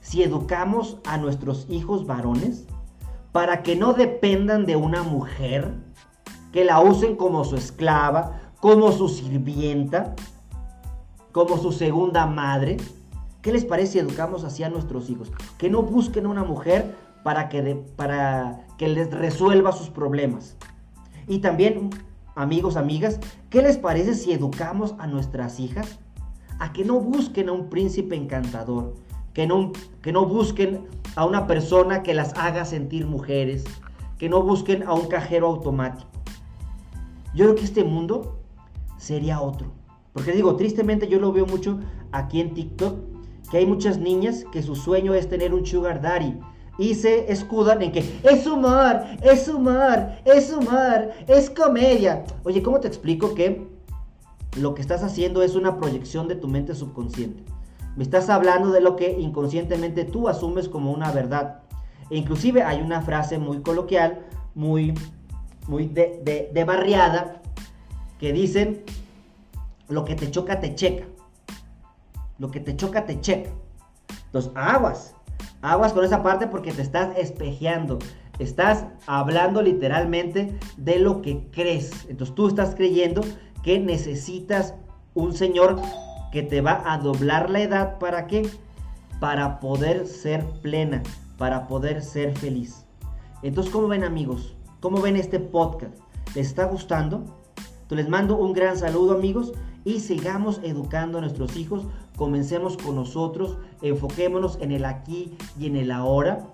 si 0.00 0.22
educamos 0.22 0.96
a 1.04 1.18
nuestros 1.18 1.66
hijos 1.68 2.06
varones 2.06 2.64
para 3.32 3.62
que 3.62 3.76
no 3.76 3.92
dependan 3.92 4.64
de 4.64 4.76
una 4.76 5.02
mujer, 5.02 5.74
que 6.52 6.64
la 6.64 6.80
usen 6.80 7.16
como 7.16 7.44
su 7.44 7.56
esclava, 7.56 8.40
como 8.60 8.92
su 8.92 9.10
sirvienta, 9.10 10.14
como 11.32 11.58
su 11.58 11.70
segunda 11.70 12.24
madre? 12.24 12.78
¿Qué 13.42 13.52
les 13.52 13.66
parece 13.66 13.92
si 13.92 13.98
educamos 13.98 14.42
así 14.42 14.62
a 14.62 14.70
nuestros 14.70 15.10
hijos? 15.10 15.30
Que 15.58 15.68
no 15.68 15.82
busquen 15.82 16.26
una 16.26 16.42
mujer 16.42 17.05
para 17.26 17.48
que, 17.48 17.82
para 17.96 18.68
que 18.78 18.86
les 18.86 19.10
resuelva 19.10 19.72
sus 19.72 19.90
problemas. 19.90 20.56
Y 21.26 21.40
también, 21.40 21.90
amigos, 22.36 22.76
amigas, 22.76 23.18
¿qué 23.50 23.62
les 23.62 23.78
parece 23.78 24.14
si 24.14 24.32
educamos 24.32 24.94
a 25.00 25.08
nuestras 25.08 25.58
hijas 25.58 25.98
a 26.60 26.72
que 26.72 26.84
no 26.84 27.00
busquen 27.00 27.48
a 27.48 27.52
un 27.52 27.68
príncipe 27.68 28.14
encantador, 28.14 28.94
que 29.34 29.48
no, 29.48 29.72
que 30.02 30.12
no 30.12 30.24
busquen 30.24 30.86
a 31.16 31.24
una 31.24 31.48
persona 31.48 32.04
que 32.04 32.14
las 32.14 32.32
haga 32.34 32.64
sentir 32.64 33.08
mujeres, 33.08 33.64
que 34.18 34.28
no 34.28 34.44
busquen 34.44 34.84
a 34.84 34.94
un 34.94 35.08
cajero 35.08 35.48
automático? 35.48 36.08
Yo 37.34 37.46
creo 37.46 37.56
que 37.56 37.64
este 37.64 37.82
mundo 37.82 38.38
sería 38.98 39.40
otro. 39.40 39.72
Porque 40.12 40.30
digo, 40.30 40.54
tristemente 40.54 41.08
yo 41.08 41.18
lo 41.18 41.32
veo 41.32 41.44
mucho 41.44 41.80
aquí 42.12 42.40
en 42.40 42.54
TikTok, 42.54 43.00
que 43.50 43.56
hay 43.56 43.66
muchas 43.66 43.98
niñas 43.98 44.44
que 44.52 44.62
su 44.62 44.76
sueño 44.76 45.12
es 45.12 45.28
tener 45.28 45.54
un 45.54 45.66
sugar 45.66 46.00
daddy 46.00 46.38
y 46.78 46.94
se 46.94 47.30
escudan 47.32 47.82
en 47.82 47.92
que 47.92 48.20
es 48.22 48.46
humor, 48.46 49.02
es 49.22 49.48
humor, 49.48 50.10
es 50.24 50.52
humor, 50.52 51.10
es 51.26 51.50
comedia. 51.50 52.24
Oye, 52.44 52.62
¿cómo 52.62 52.80
te 52.80 52.88
explico 52.88 53.34
que 53.34 53.66
lo 54.58 54.74
que 54.74 54.82
estás 54.82 55.02
haciendo 55.02 55.42
es 55.42 55.54
una 55.54 55.76
proyección 55.76 56.28
de 56.28 56.36
tu 56.36 56.48
mente 56.48 56.74
subconsciente? 56.74 57.42
Me 57.96 58.04
estás 58.04 58.28
hablando 58.28 58.70
de 58.70 58.80
lo 58.80 58.94
que 58.96 59.18
inconscientemente 59.18 60.04
tú 60.04 60.28
asumes 60.28 60.68
como 60.68 60.92
una 60.92 61.10
verdad. 61.12 61.62
E 62.10 62.16
inclusive 62.16 62.62
hay 62.62 62.82
una 62.82 63.00
frase 63.00 63.38
muy 63.38 63.62
coloquial, 63.62 64.26
muy, 64.54 64.92
muy 65.66 65.86
de, 65.88 66.50
de 66.52 66.64
barriada, 66.64 67.40
que 68.20 68.32
dicen, 68.32 68.84
lo 69.88 70.04
que 70.04 70.14
te 70.14 70.30
choca, 70.30 70.60
te 70.60 70.74
checa. 70.74 71.06
Lo 72.38 72.50
que 72.50 72.60
te 72.60 72.76
choca, 72.76 73.06
te 73.06 73.20
checa. 73.20 73.50
Entonces, 74.26 74.52
aguas. 74.54 75.15
Aguas 75.66 75.92
con 75.92 76.04
esa 76.04 76.22
parte 76.22 76.46
porque 76.46 76.72
te 76.72 76.82
estás 76.82 77.18
espejeando. 77.18 77.98
Estás 78.38 78.86
hablando 79.08 79.62
literalmente 79.62 80.56
de 80.76 81.00
lo 81.00 81.22
que 81.22 81.48
crees. 81.50 82.06
Entonces 82.08 82.36
tú 82.36 82.46
estás 82.46 82.76
creyendo 82.76 83.22
que 83.64 83.80
necesitas 83.80 84.74
un 85.14 85.32
Señor 85.32 85.80
que 86.30 86.44
te 86.44 86.60
va 86.60 86.84
a 86.86 86.98
doblar 86.98 87.50
la 87.50 87.62
edad. 87.62 87.98
¿Para 87.98 88.28
qué? 88.28 88.48
Para 89.18 89.58
poder 89.58 90.06
ser 90.06 90.44
plena, 90.62 91.02
para 91.36 91.66
poder 91.66 92.00
ser 92.00 92.38
feliz. 92.38 92.86
Entonces, 93.42 93.72
¿cómo 93.72 93.88
ven 93.88 94.04
amigos? 94.04 94.54
¿Cómo 94.78 95.00
ven 95.00 95.16
este 95.16 95.40
podcast? 95.40 95.98
¿Les 96.36 96.46
está 96.46 96.66
gustando? 96.66 97.24
Les 97.90 98.08
mando 98.08 98.36
un 98.36 98.52
gran 98.52 98.76
saludo 98.76 99.16
amigos 99.16 99.52
y 99.84 99.98
sigamos 99.98 100.60
educando 100.62 101.18
a 101.18 101.22
nuestros 101.22 101.56
hijos. 101.56 101.86
Comencemos 102.16 102.76
con 102.76 102.96
nosotros, 102.96 103.58
enfoquémonos 103.82 104.58
en 104.60 104.72
el 104.72 104.84
aquí 104.84 105.36
y 105.58 105.66
en 105.66 105.76
el 105.76 105.90
ahora. 105.90 106.46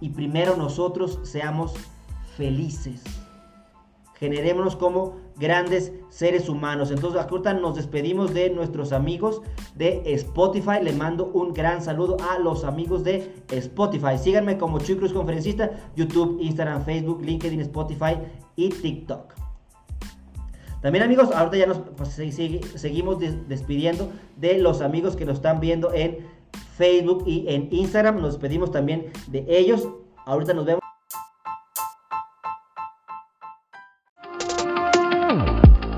Y 0.00 0.10
primero 0.10 0.56
nosotros 0.56 1.18
seamos 1.22 1.74
felices. 2.36 3.02
Generémonos 4.18 4.76
como 4.76 5.16
grandes 5.38 5.92
seres 6.10 6.50
humanos. 6.50 6.90
Entonces, 6.90 7.20
ahorita 7.20 7.54
nos 7.54 7.76
despedimos 7.76 8.34
de 8.34 8.50
nuestros 8.50 8.92
amigos 8.92 9.40
de 9.76 10.02
Spotify. 10.14 10.82
Le 10.82 10.92
mando 10.92 11.30
un 11.32 11.54
gran 11.54 11.80
saludo 11.80 12.18
a 12.30 12.38
los 12.38 12.64
amigos 12.64 13.02
de 13.02 13.34
Spotify. 13.48 14.18
Síganme 14.18 14.58
como 14.58 14.78
Chuy 14.78 14.96
Cruz 14.96 15.14
Conferencista, 15.14 15.70
YouTube, 15.96 16.38
Instagram, 16.42 16.84
Facebook, 16.84 17.22
LinkedIn, 17.22 17.60
Spotify 17.62 18.16
y 18.56 18.68
TikTok. 18.68 19.49
También 20.80 21.04
amigos, 21.04 21.28
ahorita 21.34 21.56
ya 21.58 21.66
nos 21.66 21.78
pues, 21.96 22.10
seguimos 22.10 23.18
despidiendo 23.48 24.10
de 24.36 24.58
los 24.58 24.80
amigos 24.80 25.14
que 25.14 25.26
nos 25.26 25.36
están 25.36 25.60
viendo 25.60 25.92
en 25.92 26.26
Facebook 26.78 27.24
y 27.26 27.44
en 27.48 27.68
Instagram. 27.70 28.20
Nos 28.20 28.32
despedimos 28.32 28.72
también 28.72 29.12
de 29.26 29.44
ellos. 29.48 29.86
Ahorita 30.24 30.54
nos 30.54 30.64
vemos. 30.64 30.80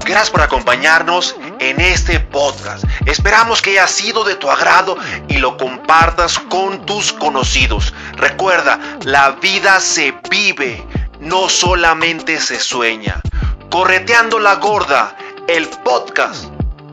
Gracias 0.05 0.31
por 0.31 0.43
acompañarnos 0.43 1.37
en 1.61 1.81
este 1.81 2.19
podcast. 2.19 2.85
Esperamos 3.07 3.63
que 3.63 3.71
haya 3.71 3.87
sido 3.87 4.25
de 4.25 4.35
tu 4.35 4.51
agrado 4.51 4.97
y 5.29 5.39
lo 5.39 5.57
compartas 5.57 6.39
con 6.39 6.85
tus 6.85 7.13
conocidos. 7.13 7.95
Recuerda, 8.17 8.79
la 9.05 9.31
vida 9.41 9.81
se 9.81 10.13
vive, 10.29 10.85
no 11.21 11.49
solamente 11.49 12.41
se 12.41 12.59
sueña. 12.59 13.23
Correteando 13.73 14.39
la 14.39 14.57
Gorda, 14.57 15.17
el 15.49 15.67
podcast 15.67 16.45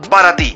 para 0.08 0.34
ti. 0.34 0.54